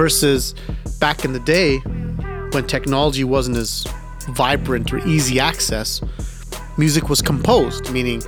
Versus 0.00 0.54
back 1.00 1.24
in 1.24 1.32
the 1.32 1.40
day 1.40 1.78
when 2.54 2.66
technology 2.66 3.24
wasn't 3.24 3.56
as 3.56 3.86
vibrant 4.40 4.92
or 4.92 5.00
easy 5.06 5.38
access, 5.40 6.00
music 6.78 7.08
was 7.08 7.22
composed, 7.32 7.92
meaning 7.98 8.22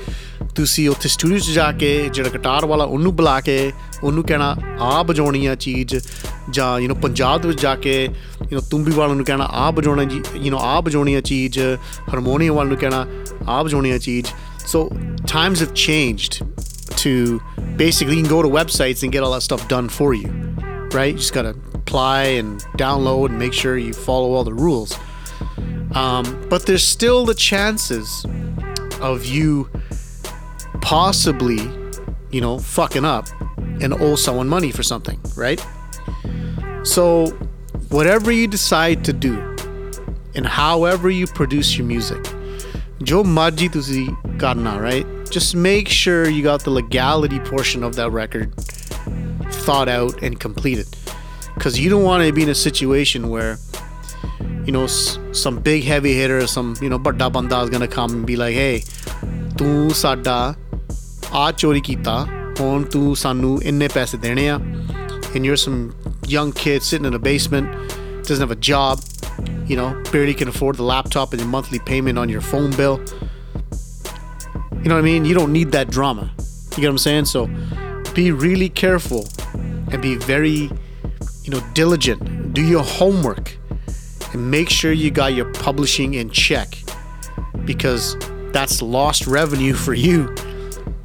ਤੁਸੀਂ 0.55 0.89
ਉੱਥੇ 0.89 1.09
studio 1.09 1.39
'ਚ 1.39 1.51
ਜਾ 1.51 1.71
ਕੇ 1.81 1.89
ਜਿਹੜਾ 2.15 2.31
guitar 2.31 2.67
ਵਾਲਾ 2.67 2.85
ਉਹਨੂੰ 2.85 3.15
ਬੁਲਾ 3.17 3.41
ਕੇ 3.41 3.57
ਉਹਨੂੰ 4.03 4.25
ਕਹਿਣਾ 4.25 4.57
ਆ 4.81 5.03
ਵਜਾਉਣੀ 5.03 5.47
ਆ 5.47 5.55
ਚੀਜ਼ 5.55 5.95
ਜਾਂ 6.51 6.69
ਯੂ 6.81 6.89
نو 6.89 6.95
ਪੰਜਾਬ 7.03 7.43
ਦੇ 7.43 7.49
ਵਿੱਚ 7.49 7.61
ਜਾ 7.63 7.75
ਕੇ 7.77 8.03
ਯੂ 8.53 8.59
نو 8.59 8.63
ਤੁੰਬੀ 8.71 8.93
ਵਾਲੇ 8.93 9.15
ਨੂੰ 9.15 9.25
ਕਹਿਣਾ 9.25 9.49
ਆ 9.53 9.71
ਵਜਾਉਣਾ 9.71 10.05
ਜੀ 10.05 10.23
ਯੂ 10.35 10.53
نو 10.55 10.59
ਆ 10.61 10.81
ਵਜਾਉਣੀ 10.81 11.15
ਆ 11.15 11.21
ਚੀਜ਼ 11.31 11.59
ਹਾਰਮੋਨੀਅਮ 12.09 12.55
ਵਾਲੇ 12.57 12.69
ਨੂੰ 12.69 12.79
ਕਹਿਣਾ 12.79 13.07
ਆ 13.49 13.63
ਵਜਾਉਣੀ 13.63 13.91
ਆ 13.91 13.99
ਚੀਜ਼ 14.09 14.27
so 14.71 14.81
times 15.31 15.61
have 15.65 15.71
changed 15.83 16.35
to 17.03 17.13
basically 17.83 18.17
you 18.17 18.25
can 18.25 18.33
go 18.33 18.41
to 18.47 18.51
websites 18.57 19.05
and 19.07 19.15
get 19.15 19.23
all 19.27 19.33
that 19.35 19.45
stuff 19.47 19.63
done 19.71 19.87
for 19.95 20.09
you 20.17 20.33
right 20.97 21.13
you 21.13 21.23
just 21.23 21.33
gotta 21.37 21.53
apply 21.79 22.19
and 22.41 22.67
download 22.83 23.31
and 23.31 23.39
make 23.45 23.57
sure 23.61 23.79
you 23.85 23.95
follow 24.09 24.35
all 24.39 24.45
the 24.51 24.57
rules 24.65 24.93
um, 26.03 26.29
but 26.51 26.67
there's 26.67 26.87
still 26.87 27.25
the 27.25 27.35
chances 27.35 28.25
of 29.01 29.25
you 29.25 29.69
possibly, 30.81 31.61
you 32.31 32.41
know, 32.41 32.59
fucking 32.59 33.05
up 33.05 33.27
and 33.82 33.94
owe 33.94 34.16
someone 34.16 34.48
money 34.48 34.72
for 34.72 34.84
something, 34.84 35.20
right? 35.36 35.66
So, 36.84 37.28
whatever 37.90 38.32
you 38.32 38.48
decide 38.48 39.06
to 39.06 39.14
do 39.14 39.40
and 40.36 40.46
however 40.46 41.10
you 41.10 41.28
produce 41.28 41.78
your 41.78 41.88
music, 41.88 42.24
jo 43.04 43.24
marji 43.24 43.70
tusi 43.70 44.40
karna, 44.40 44.82
right? 44.82 45.06
Just 45.30 45.56
make 45.56 45.88
sure 45.88 46.30
you 46.30 46.44
got 46.44 46.64
the 46.64 46.70
legality 46.70 47.40
portion 47.40 47.84
of 47.84 47.96
that 47.96 48.12
record 48.12 48.54
thought 49.64 49.90
out 49.90 50.22
and 50.22 50.40
completed. 50.40 50.88
Because 51.56 51.80
you 51.80 51.90
don't 51.90 52.04
want 52.04 52.26
to 52.26 52.34
be 52.34 52.44
in 52.44 52.50
a 52.50 52.56
situation 52.56 53.30
where, 53.30 53.58
you 54.66 54.72
know, 54.72 54.88
some 54.88 55.60
big 55.60 55.84
heavy 55.84 56.14
hitter, 56.14 56.40
or 56.40 56.48
some, 56.48 56.76
you 56.82 56.90
know, 56.90 56.98
badda 56.98 57.30
banda 57.30 57.62
is 57.62 57.70
going 57.70 57.82
to 57.82 57.88
come 57.88 58.12
and 58.12 58.26
be 58.26 58.36
like, 58.36 58.56
hey, 58.56 58.84
tu 59.58 59.92
sada, 59.92 60.58
a 61.32 61.54
chori 61.54 61.82
kita, 61.82 62.43
ਹੁਣ 62.61 62.83
ਤੂੰ 62.85 63.15
ਸਾਨੂੰ 63.17 63.61
ਇੰਨੇ 63.63 63.89
ਪੈਸੇ 63.89 64.19
ਦੇਣੇ 64.19 64.49
ਆ 64.49 64.61
and 65.37 65.47
you're 65.47 65.61
some 65.63 65.81
young 66.35 66.51
kid 66.61 66.85
sitting 66.89 67.07
in 67.09 67.17
a 67.17 67.21
basement 67.25 67.67
doesn't 68.29 68.45
have 68.45 68.55
a 68.55 68.61
job 68.69 69.03
you 69.71 69.77
know 69.81 69.89
barely 70.13 70.35
can 70.43 70.53
afford 70.53 70.79
the 70.81 70.87
laptop 70.91 71.35
and 71.37 71.43
your 71.45 71.51
monthly 71.55 71.81
payment 71.91 72.21
on 72.23 72.33
your 72.35 72.45
phone 72.53 72.73
bill 72.79 72.97
you 74.83 74.89
know 74.89 74.97
what 74.99 75.05
I 75.05 75.09
mean 75.09 75.29
you 75.31 75.35
don't 75.41 75.55
need 75.59 75.77
that 75.77 75.93
drama 75.99 76.25
you 76.39 76.79
get 76.79 76.87
what 76.87 76.97
I'm 76.97 77.03
saying 77.05 77.29
so 77.35 77.45
be 78.21 78.27
really 78.47 78.71
careful 78.85 79.23
and 79.93 80.01
be 80.09 80.15
very 80.33 80.57
you 81.45 81.55
know 81.57 81.63
diligent 81.83 82.27
do 82.61 82.67
your 82.75 82.87
homework 82.95 83.55
and 84.33 84.51
make 84.51 84.71
sure 84.71 84.93
you 84.93 85.11
got 85.11 85.35
your 85.35 85.51
publishing 85.53 86.15
in 86.15 86.31
check 86.31 86.79
because 87.65 88.17
that's 88.53 88.81
lost 88.83 89.27
revenue 89.27 89.75
for 89.75 89.95
you, 89.95 90.35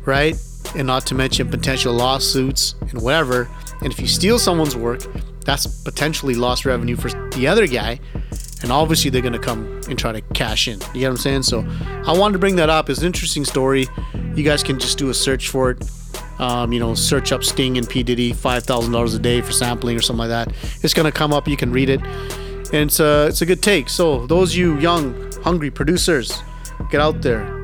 right? 0.06 0.36
And 0.75 0.87
not 0.87 1.07
to 1.07 1.15
mention 1.15 1.49
potential 1.49 1.95
lawsuits 1.95 2.75
and 2.81 3.01
whatever. 3.01 3.49
And 3.81 3.93
if 3.93 4.01
you 4.01 4.07
steal 4.07 4.39
someone's 4.39 4.77
work, 4.77 5.03
that's 5.45 5.67
potentially 5.67 6.35
lost 6.35 6.67
revenue 6.67 6.97
for 6.97 7.09
the 7.31 7.47
other 7.47 7.67
guy. 7.67 8.01
And 8.63 8.73
obviously, 8.73 9.11
they're 9.11 9.23
going 9.23 9.35
to 9.35 9.39
come 9.39 9.81
and 9.89 9.99
try 9.99 10.13
to 10.13 10.21
cash 10.21 10.67
in. 10.67 10.81
You 10.93 11.01
get 11.01 11.03
what 11.03 11.11
I'm 11.11 11.17
saying? 11.17 11.43
So, 11.45 11.65
I 12.07 12.13
wanted 12.17 12.33
to 12.33 12.39
bring 12.39 12.57
that 12.57 12.69
up. 12.69 12.91
It's 12.91 13.01
an 13.01 13.07
interesting 13.07 13.45
story. 13.45 13.87
You 14.35 14.43
guys 14.43 14.63
can 14.63 14.79
just 14.79 14.99
do 14.99 15.11
a 15.11 15.15
search 15.15 15.49
for 15.49 15.71
it. 15.71 15.91
Um, 16.41 16.73
you 16.73 16.81
know, 16.81 16.95
search 16.95 17.33
up 17.33 17.45
Sting 17.45 17.79
and 17.79 17.89
P. 17.89 18.03
Diddy, 18.03 18.33
$5,000 18.33 19.15
a 19.15 19.19
day 19.19 19.41
for 19.41 19.53
sampling 19.53 19.97
or 19.97 20.03
something 20.03 20.29
like 20.29 20.47
that. 20.47 20.55
It's 20.83 20.95
going 20.95 21.11
to 21.11 21.17
come 21.17 21.33
up. 21.33 21.49
You 21.49 21.57
can 21.57 21.73
read 21.73 21.89
it. 21.89 22.01
And 22.73 22.89
it's 22.91 23.01
a, 23.01 23.27
it's 23.29 23.43
a 23.43 23.47
good 23.47 23.63
take. 23.63 23.89
So, 23.89 24.27
those 24.27 24.57
you 24.57 24.79
young, 24.79 25.33
hungry 25.43 25.71
producers, 25.71 26.43
get 26.91 27.01
out 27.01 27.23
there, 27.23 27.58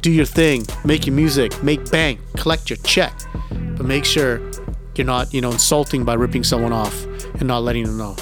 do 0.00 0.10
your 0.10 0.26
thing, 0.26 0.66
make 0.84 1.06
your 1.06 1.14
music, 1.14 1.62
make 1.62 1.90
bank, 1.90 2.20
collect 2.36 2.70
your 2.70 2.78
check. 2.78 3.12
But 3.50 3.86
make 3.86 4.04
sure 4.04 4.40
you're 4.94 5.06
not, 5.06 5.32
you 5.32 5.40
know, 5.40 5.50
insulting 5.50 6.04
by 6.04 6.14
ripping 6.14 6.44
someone 6.44 6.72
off 6.72 7.04
and 7.34 7.44
not 7.44 7.62
letting 7.62 7.84
them 7.84 7.96
know. 7.96 8.16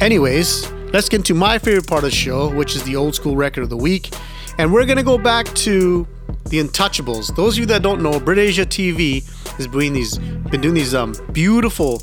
Anyways, 0.00 0.70
let's 0.92 1.08
get 1.08 1.18
into 1.18 1.34
my 1.34 1.58
favorite 1.58 1.86
part 1.86 2.04
of 2.04 2.10
the 2.10 2.16
show, 2.16 2.52
which 2.54 2.76
is 2.76 2.82
the 2.84 2.96
old 2.96 3.14
school 3.14 3.36
record 3.36 3.62
of 3.62 3.70
the 3.70 3.76
week. 3.76 4.10
And 4.58 4.72
we're 4.72 4.84
to 4.86 5.02
go 5.02 5.18
back 5.18 5.46
to 5.54 6.06
the 6.46 6.58
Untouchables. 6.58 7.34
Those 7.34 7.54
of 7.54 7.60
you 7.60 7.66
that 7.66 7.82
don't 7.82 8.02
know, 8.02 8.20
Britasia 8.20 8.66
TV 8.66 9.26
is 9.58 9.66
doing 9.66 9.92
these, 9.92 10.18
been 10.18 10.60
doing 10.60 10.74
these 10.74 10.94
um, 10.94 11.14
beautiful 11.32 12.00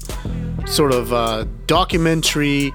sort 0.65 0.91
of 0.91 1.13
uh, 1.13 1.45
documentary, 1.67 2.71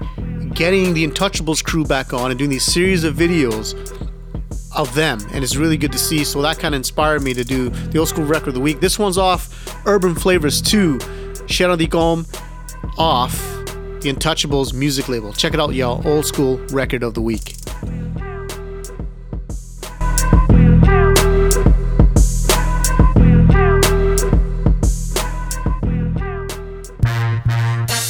getting 0.53 0.93
the 0.93 1.05
Untouchables 1.05 1.63
crew 1.63 1.83
back 1.83 2.13
on 2.13 2.31
and 2.31 2.37
doing 2.37 2.49
these 2.49 2.63
series 2.63 3.03
of 3.03 3.15
videos 3.15 3.73
of 4.75 4.93
them, 4.93 5.19
and 5.33 5.43
it's 5.43 5.55
really 5.55 5.77
good 5.77 5.91
to 5.91 5.97
see. 5.97 6.23
So 6.23 6.41
that 6.41 6.59
kind 6.59 6.75
of 6.75 6.79
inspired 6.79 7.21
me 7.21 7.33
to 7.33 7.43
do 7.43 7.69
the 7.69 7.99
old 7.99 8.09
school 8.09 8.25
record 8.25 8.49
of 8.49 8.53
the 8.55 8.59
week. 8.59 8.79
This 8.79 8.99
one's 8.99 9.17
off 9.17 9.49
Urban 9.85 10.15
Flavas 10.15 10.61
2, 10.61 10.99
Shera 11.47 11.77
Dhi 11.77 11.87
Korm 11.87 12.25
off 12.97 13.33
the 14.01 14.13
Untouchables 14.13 14.73
music 14.73 15.09
label. 15.09 15.33
Check 15.33 15.53
it 15.53 15.59
out, 15.59 15.73
y'all. 15.73 16.05
Old 16.07 16.25
school 16.25 16.57
record 16.71 17.03
of 17.03 17.13
the 17.13 17.21
week. 17.21 17.55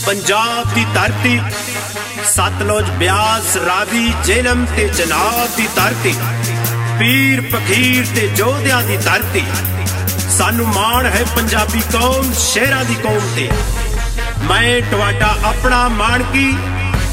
Punjab 0.05 0.73
ਦੀ 0.73 0.83
ਧਰਤੀ 0.93 1.39
ਸਤਲੁਜ 2.25 2.89
ਬਿਆਸ 2.99 3.55
ਰਾਵੀ 3.65 4.11
ਜੇਲਮ 4.25 4.65
ਤੇ 4.75 4.87
ਚਨਾਬ 4.97 5.55
ਦੀ 5.57 5.67
ਧਰਤੀ 5.75 6.13
ਪੀਰ 6.99 7.41
ਫਕੀਰ 7.41 8.05
ਤੇ 8.15 8.27
ਜੋਧਿਆਂ 8.27 8.83
ਦੀ 8.83 8.97
ਧਰਤੀ। 8.97 9.43
ਸਾਨੂੰ 10.29 10.67
ਮਾਣ 10.67 11.05
ਹੈ 11.05 11.23
ਪੰਜਾਬੀ 11.35 11.81
ਕੌਮ 11.93 12.33
ਸ਼ੇਰਾਂ 12.33 12.85
ਦੀ 12.85 12.95
ਕੌਮ 12.95 13.29
ਤੇ। 13.35 13.49
ਮੈਂ 14.43 14.81
ਟਵਾਟਾ 14.91 15.35
ਆਪਣਾ 15.43 15.87
ਮਾਨਕੀ 15.87 16.57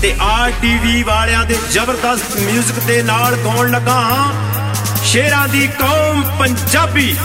ਤੇ 0.02 0.14
ਆਰਟੀਵੀ 0.20 1.02
ਵਾਲਿਆਂ 1.02 1.44
ਦੇ 1.44 1.58
ਜ਼ਬਰਦਸਤ 1.70 2.36
뮤직 2.36 2.80
ਦੇ 2.86 3.02
ਨਾਲ 3.02 3.36
ਗਾਉਣ 3.36 3.70
ਲੱਗਾ 3.70 3.92
ਹਾਂ। 3.92 4.32
ਸ਼ੇਰਾਂ 5.04 5.48
ਦੀ 5.48 5.66
ਕੌਮ 5.66 6.22
Punjabi. 6.38 7.16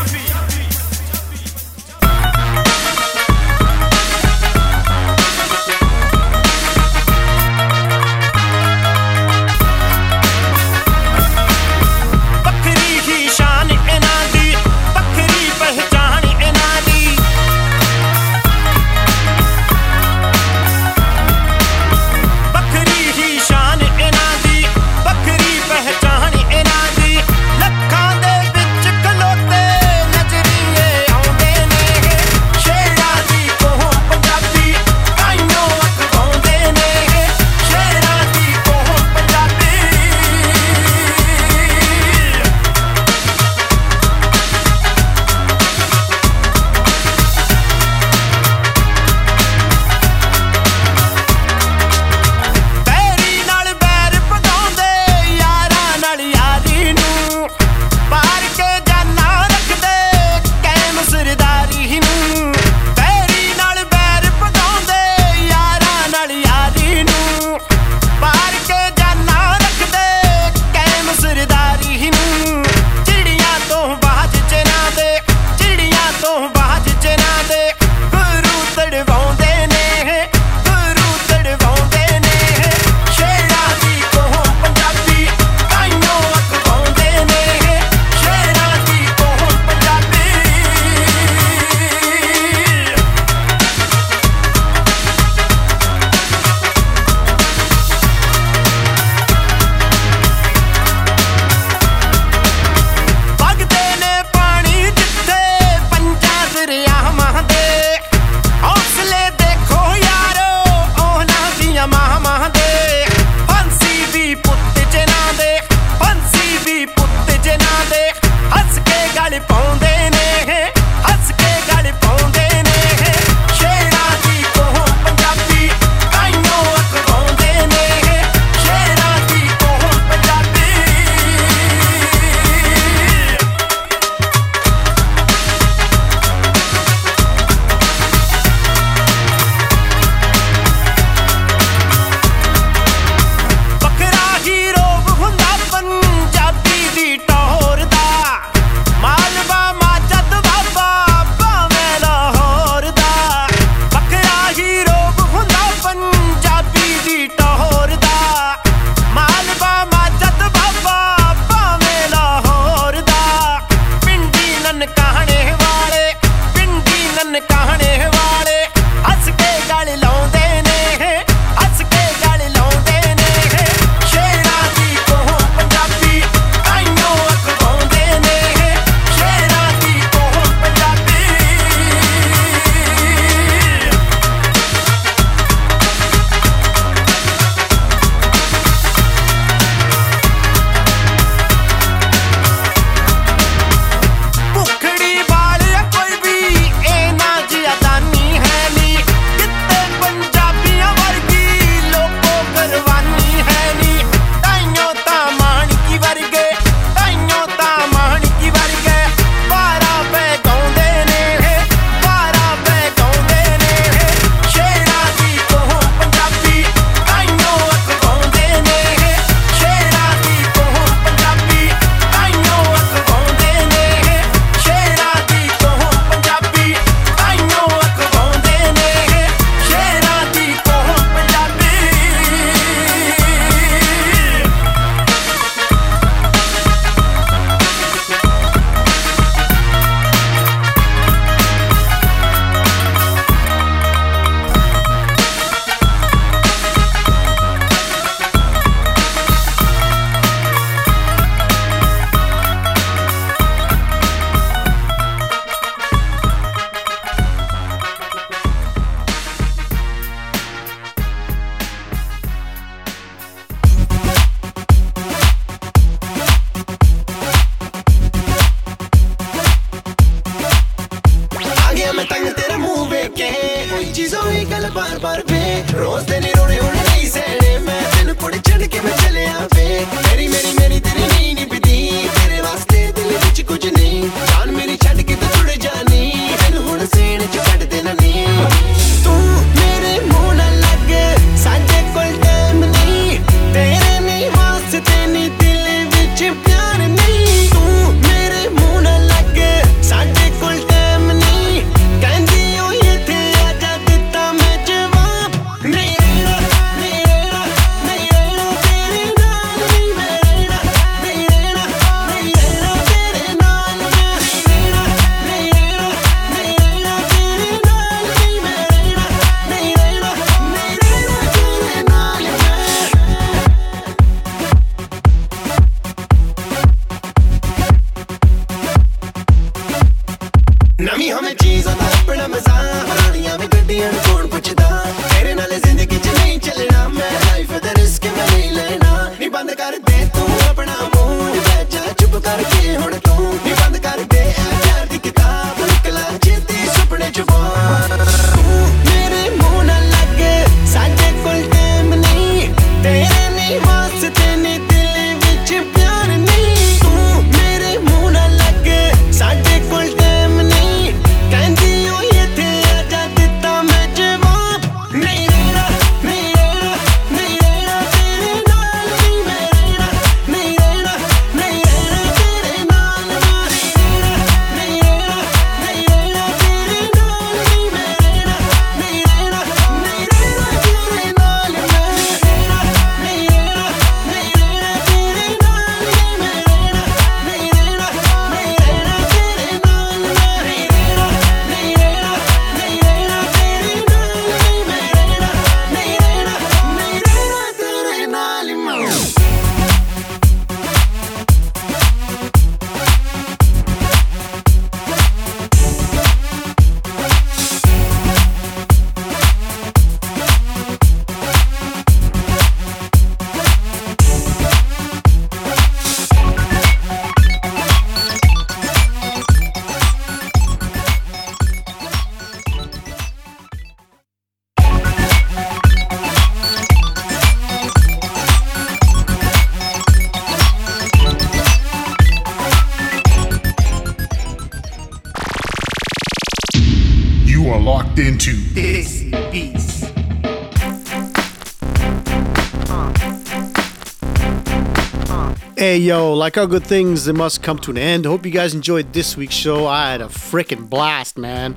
Yo, 445.87 446.13
like 446.13 446.37
all 446.37 446.47
good 446.47 446.65
things, 446.65 447.05
they 447.05 447.13
must 447.13 447.41
come 447.41 447.57
to 447.57 447.71
an 447.71 447.77
end. 447.77 448.05
Hope 448.05 448.25
you 448.25 448.31
guys 448.31 448.53
enjoyed 448.53 448.91
this 448.91 449.15
week's 449.15 449.33
show. 449.33 449.67
I 449.67 449.91
had 449.91 450.01
a 450.01 450.07
freaking 450.07 450.69
blast, 450.69 451.17
man. 451.17 451.55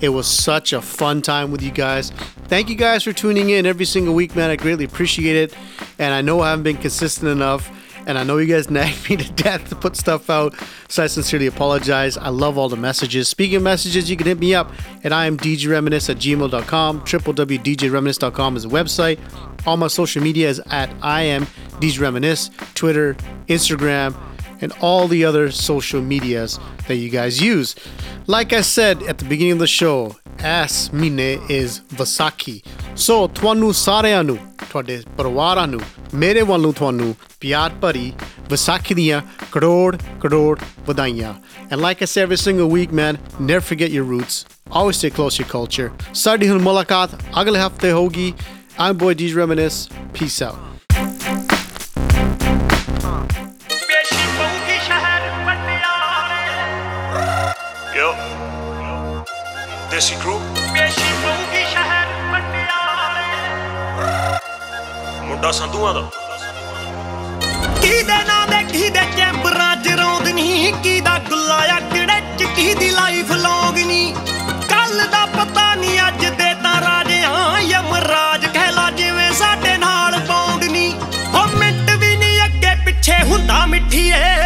It 0.00 0.08
was 0.08 0.26
such 0.26 0.72
a 0.72 0.82
fun 0.82 1.22
time 1.22 1.52
with 1.52 1.62
you 1.62 1.70
guys. 1.70 2.10
Thank 2.48 2.68
you 2.68 2.74
guys 2.74 3.04
for 3.04 3.12
tuning 3.12 3.50
in 3.50 3.66
every 3.66 3.84
single 3.84 4.12
week, 4.12 4.34
man. 4.34 4.50
I 4.50 4.56
greatly 4.56 4.84
appreciate 4.84 5.36
it. 5.36 5.56
And 6.00 6.12
I 6.12 6.20
know 6.20 6.40
I 6.40 6.50
haven't 6.50 6.64
been 6.64 6.78
consistent 6.78 7.30
enough. 7.30 7.70
And 8.08 8.18
I 8.18 8.24
know 8.24 8.38
you 8.38 8.52
guys 8.52 8.70
nag 8.70 9.08
me 9.08 9.16
to 9.16 9.32
death 9.34 9.68
to 9.68 9.76
put 9.76 9.94
stuff 9.94 10.28
out. 10.28 10.52
So 10.88 11.04
I 11.04 11.06
sincerely 11.06 11.46
apologize. 11.46 12.16
I 12.16 12.30
love 12.30 12.58
all 12.58 12.68
the 12.68 12.76
messages. 12.76 13.28
Speaking 13.28 13.58
of 13.58 13.62
messages, 13.62 14.10
you 14.10 14.16
can 14.16 14.26
hit 14.26 14.40
me 14.40 14.52
up 14.52 14.72
at 15.04 15.12
I 15.12 15.26
am 15.26 15.36
DJReminisce 15.36 16.10
at 16.10 16.16
gmail.com. 16.16 17.02
www.djreminisce.com 17.02 18.56
is 18.56 18.64
the 18.64 18.68
website. 18.68 19.20
All 19.64 19.76
my 19.76 19.86
social 19.86 20.22
media 20.22 20.48
is 20.48 20.60
at 20.70 20.90
I 21.02 21.22
am 21.22 21.46
these 21.80 21.98
Reminisce, 21.98 22.50
Twitter, 22.74 23.16
Instagram, 23.48 24.14
and 24.60 24.72
all 24.80 25.08
the 25.08 25.24
other 25.24 25.50
social 25.50 26.02
medias 26.02 26.58
that 26.86 26.96
you 26.96 27.08
guys 27.08 27.40
use. 27.40 27.74
Like 28.26 28.52
I 28.52 28.60
said 28.60 29.02
at 29.04 29.18
the 29.18 29.24
beginning 29.24 29.54
of 29.54 29.58
the 29.58 29.66
show, 29.66 30.16
as 30.38 30.92
mine 30.92 31.18
is 31.48 31.80
Vaisakhi. 31.98 32.62
So 32.94 33.28
twanu 33.28 33.72
sareanu, 33.72 34.24
ਨੂੰ 34.24 34.38
ਤੁਹਾਡੇ 34.70 35.02
ਪਰਿਵਾਰਾਂ 35.16 35.66
ਨੂੰ 35.68 35.80
valu 36.14 36.46
ਵੱਲੋਂ 36.46 36.72
ਤੁਹਾਨੂੰ 36.72 37.14
pari, 37.40 37.70
ਭਰੀ 37.80 38.12
ਵਿਸਾਖੀ 38.50 38.94
ਦੀਆਂ 38.94 39.20
vadanya. 40.86 41.34
and 41.70 41.80
like 41.80 42.02
I 42.02 42.04
say 42.04 42.22
every 42.22 42.36
single 42.36 42.68
week 42.68 42.92
man 42.92 43.18
never 43.38 43.60
forget 43.60 43.90
your 43.90 44.04
roots 44.04 44.44
always 44.70 44.96
stay 44.96 45.10
close 45.10 45.36
to 45.36 45.42
your 45.42 45.52
culture 45.52 45.90
ਸਾਡੀ 46.14 46.48
ਹੁਣ 46.48 46.62
ਮੁਲਾਕਾਤ 46.62 47.10
ਅਗਲੇ 47.40 47.60
ਹਫਤੇ 47.60 47.92
ਹੋਗੀ 47.92 48.32
I'm 48.78 48.98
boy 48.98 49.14
DJ 49.14 49.34
Reminisce 49.36 49.88
peace 50.14 50.40
out 50.48 50.69
ਮੁੰਡਾ 65.50 65.58
ਸੰਧੂਆਂ 65.58 65.94
ਦਾ। 65.94 66.00
ਕਿਹਦੇ 67.82 68.16
ਨਾਂ 68.26 68.46
ਦੇ, 68.48 68.62
ਕਿਹਦੇ 68.72 69.00
ਚੈਂਬਰਾਂ 69.16 69.76
ਚ 69.76 69.94
ਰੌਂਦਨੀ 69.98 70.72
ਕਿਹਦਾ 70.82 71.18
ਗੁੱਲਾ 71.18 71.58
ਅਕੜੇ 71.78 72.20
ਚ, 72.38 72.44
ਕਿਹਦੀ 72.56 72.90
ਲਾਈਫ 72.90 73.32
ਲੌਂਗ 73.32 73.78
ਨੀ। 73.78 74.14
ਕੱਲ 74.70 75.06
ਦਾ 75.12 75.24
ਪਤਾ 75.26 75.74
ਨਹੀਂ 75.74 75.98
ਅੱਜ 76.08 76.24
ਦੇ 76.26 76.52
ਤਾਂ 76.62 76.80
ਰਾਜਿਆਂ, 76.80 77.60
ਯਮਰਾਜ 77.60 78.46
ਕਹਿਲਾ 78.46 78.90
ਜਿਵੇਂ 78.90 79.32
ਸਾਡੇ 79.32 79.76
ਨਾਲ 79.76 80.18
ਬੌਂਡ 80.28 80.64
ਨੀ। 80.64 80.88
ਹੋ 81.34 81.46
ਮਿੰਟ 81.56 81.90
ਵੀ 81.90 82.16
ਨਹੀਂ 82.16 82.44
ਅੱਗੇ 82.44 82.74
ਪਿੱਛੇ 82.84 83.22
ਹੁੰਦਾ 83.24 83.66
ਮਿੱਠੀਏ। 83.66 84.39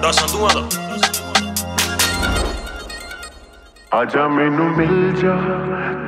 ਮੁੰਡਾ 0.00 0.10
ਸੰਧੂਆਂ 0.12 0.50
ਦਾ 0.54 0.60
ਆਜਾ 3.92 4.26
ਮੈਨੂੰ 4.28 4.68
ਮਿਲ 4.76 5.12
ਜਾ, 5.12 5.34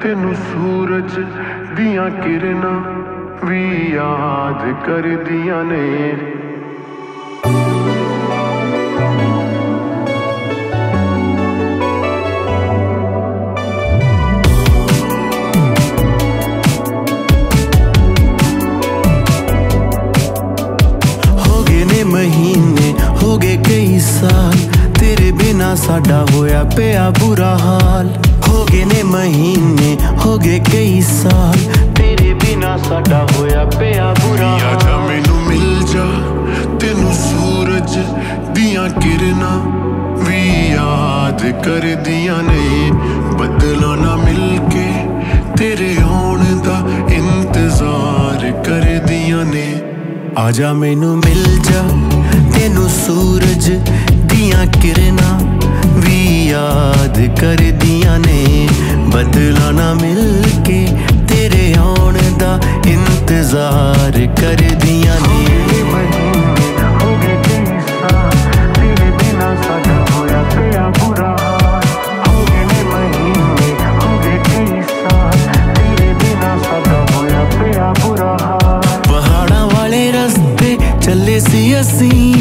ਤੈਨੂੰ 0.02 0.34
ਸੂਰਜ 0.34 1.18
ਦੀਆਂ 1.76 2.08
ਕਿਰਨਾਂ 2.22 2.78
ਵੀ 3.46 3.64
ਯਾਦ 3.94 4.62
ਕਰਦੀਆਂ 4.86 5.62
ਨੇ। 5.64 6.31
ਸਾਡਾ 25.92 26.24
ਹੋਇਆ 26.30 26.62
ਪਿਆ 26.76 27.08
ਬੁਰਾ 27.10 27.48
ਹਾਲ। 27.58 28.06
ਹੋ 28.48 28.64
ਗਏ 28.72 28.84
ਨੇ 28.84 29.02
ਮਹੀਨੇ 29.02 29.96
ਹੋ 30.24 30.36
ਗਏ 30.38 30.58
ਕਈ 30.70 31.00
ਸਾਲ। 31.00 31.58
ਤੇਰੇ 31.96 32.32
ਬਿਨਾ 32.34 32.76
ਸਾਡਾ 32.78 33.18
ਹੋਇਆ 33.32 33.64
ਪਿਆ 33.78 34.14
ਬੁਰਾ 34.20 34.48
ਆਜਾ 34.70 34.96
ਮੈਨੂੰ 34.98 35.36
ਮਿਲ 35.48 35.82
ਜਾ 35.82 36.06
ਤੈਨੂੰ 36.80 37.12
ਸੂਰਜ 37.14 37.98
ਦੀਆਂ 38.54 38.88
ਕਿਰਨਾਂ 39.00 39.58
ਵੀ 40.22 40.40
ਯਾਦ 40.70 41.44
ਕਰਦੀਆਂ 41.64 42.42
ਨੇ। 42.42 42.90
ਬਦਲਾਂ 43.36 43.96
ਨਾ 43.96 44.16
ਮਿਲ 44.16 44.58
ਕੇ 44.70 44.88
ਤੇਰੇ 45.58 45.94
ਆਉਣ 46.04 46.44
ਦਾ 46.64 46.78
ਇੰਤਜ਼ਾਰ 47.14 48.50
ਕਰਦੀਆਂ 48.64 49.44
ਨੇ। 49.44 49.68
ਆਜਾ 50.38 50.72
ਮੈਨੂੰ 50.72 51.16
ਮਿਲ 51.18 51.58
ਜਾ 51.60 51.82
ਤੈਨੂੰ 52.58 52.88
ਸੂਰਜ 52.90 53.70
ਦੀਆਂ 54.26 54.66
ਕਿਰਨਾਂ 54.80 55.51
ਯਾਦ 56.52 57.18
ਕਰਦੀਆਂ 57.40 58.18
ਨੇ। 58.18 58.68
ਬਦਲਾ 59.12 59.70
ਨਾ 59.70 59.92
ਮਿਲ 59.94 60.42
ਕੇ 60.66 60.86
ਤੇਰੇ 61.28 61.74
ਆਉਣ 61.78 62.18
ਦਾ 62.38 62.58
ਇੰਤਜ਼ਾਰ 62.86 64.18
ਕਰਦੀਆਂ 64.40 65.16
ਨੇ। 65.20 65.46
ਪਹਾੜਾਂ 79.08 79.66
ਵਾਲੇ 79.66 80.10
ਰਸਤੇ 80.12 80.78
ਚੱਲੇ 81.02 81.40
ਸੀ 81.40 81.80
ਅਸੀਂ। 81.80 82.34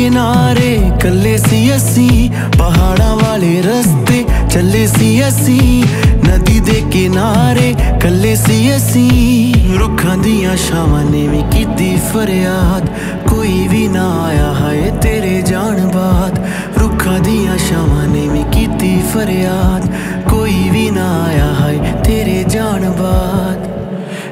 ਕਿਨਾਰੇ 0.00 0.90
ਕੱਲੇ 1.02 1.36
ਸੀ 1.38 1.58
ਅਸੀਂ, 1.76 2.30
ਪਹਾੜਾਂ 2.58 3.16
ਵਾਲੇ 3.16 3.60
ਰਸਤੇ 3.62 4.24
ਚੱਲੇ 4.50 4.86
ਸੀ 4.86 5.08
ਅਸੀਂ, 5.28 5.84
ਨਦੀ 6.24 6.60
ਦੇ 6.60 6.80
ਕਿਨਾਰੇ 6.92 7.74
ਕੱਲੇ 8.02 8.34
ਸੀ 8.36 8.76
ਅਸੀਂ। 8.76 9.76
ਰੁੱਖਾਂ 9.78 10.16
ਦੀਆਂ 10.16 10.56
ਛਾਵਾਂ 10.56 11.04
ਨੇ 11.04 11.26
ਵੀ 11.28 11.42
ਕੀਤੀ 11.52 11.96
ਫਰਿਆਦ, 12.12 12.88
ਕੋਈ 13.28 13.66
ਵੀ 13.68 13.86
ਨਾ 13.88 14.08
ਆਇਆ 14.22 14.52
ਹੈ 14.54 14.90
ਤੇਰੇ 15.02 15.40
ਜਾਣ 15.42 15.80
ਬਾਅਦ 15.94 16.38
ਰੁੱਖਾਂ 16.78 17.18
ਦੀਆਂ 17.20 17.58
ਛਾਵਾਂ 17.68 18.06
ਨੇ 18.08 18.26
ਵੀ 18.28 18.44
ਕੀਤੀ 18.52 18.96
ਫਰਿਆਦ, 19.12 19.88
ਕੋਈ 20.30 20.68
ਵੀ 20.70 20.90
ਨਾ 20.90 21.08
ਆਇਆ 21.24 21.52
ਹੈ 21.60 22.00
ਤੇਰੇ 22.04 22.42
ਜਾਣ 22.48 22.90
ਬਾਅਦ 22.92 23.68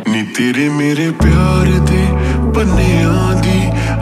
ਨੀ 0.08 0.22
ਤੇਰੇ 0.36 0.68
ਮੇਰੇ 0.68 1.10
ਪਿਆਰ 1.22 1.78
ਦੇ 1.90 2.06
ਪੰਨਿਆਂ 2.54 3.34
ਦੀ 3.42 3.60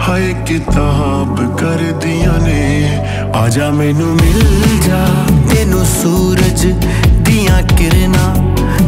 ਹਾਏ 0.08 0.34
ਕਿਤਾਬ 0.46 1.56
ਕਰਦੀਆਂ 1.56 2.40
ਨੇ। 2.40 2.90
ਆ 3.34 3.48
ਜਾ 3.48 3.70
ਮੈਨੂੰ 3.70 4.06
ਮਿਲ 4.06 4.42
ਜਾ। 4.86 5.06
ਤੈਨੂੰ 5.54 5.84
ਸੂਰਜ 5.84 6.66
ਦੀਆਂ 7.12 7.62
ਕਿਰਨਾਂ 7.62 8.34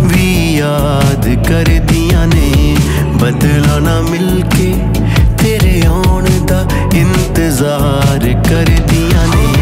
ਵੀ 0.06 0.56
ਯਾਦ 0.56 1.28
ਕਰਦੀਆਂ 1.48 2.26
ਨੇ। 2.26 2.76
ਬਦਲਾ 3.22 3.78
ਨਾ 3.78 4.00
ਮਿਲ 4.00 4.44
ਕੇ 4.56 4.74
ਤੇਰੇ 5.38 5.82
ਆਉਣ 5.86 6.46
ਦਾ 6.46 6.64
ਇੰਤਜ਼ਾਰ 6.94 8.42
ਕਰਦੀਆਂ 8.50 9.26
ਨੇ। 9.26 9.57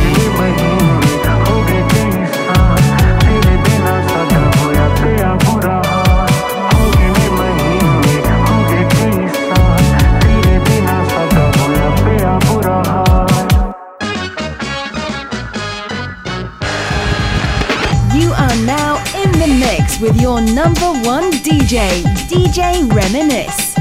With 20.06 20.20
your 20.20 20.40
number 20.40 20.92
one 21.02 21.32
DJ, 21.32 22.02
DJ 22.28 22.92
Reminisce. 22.92 23.75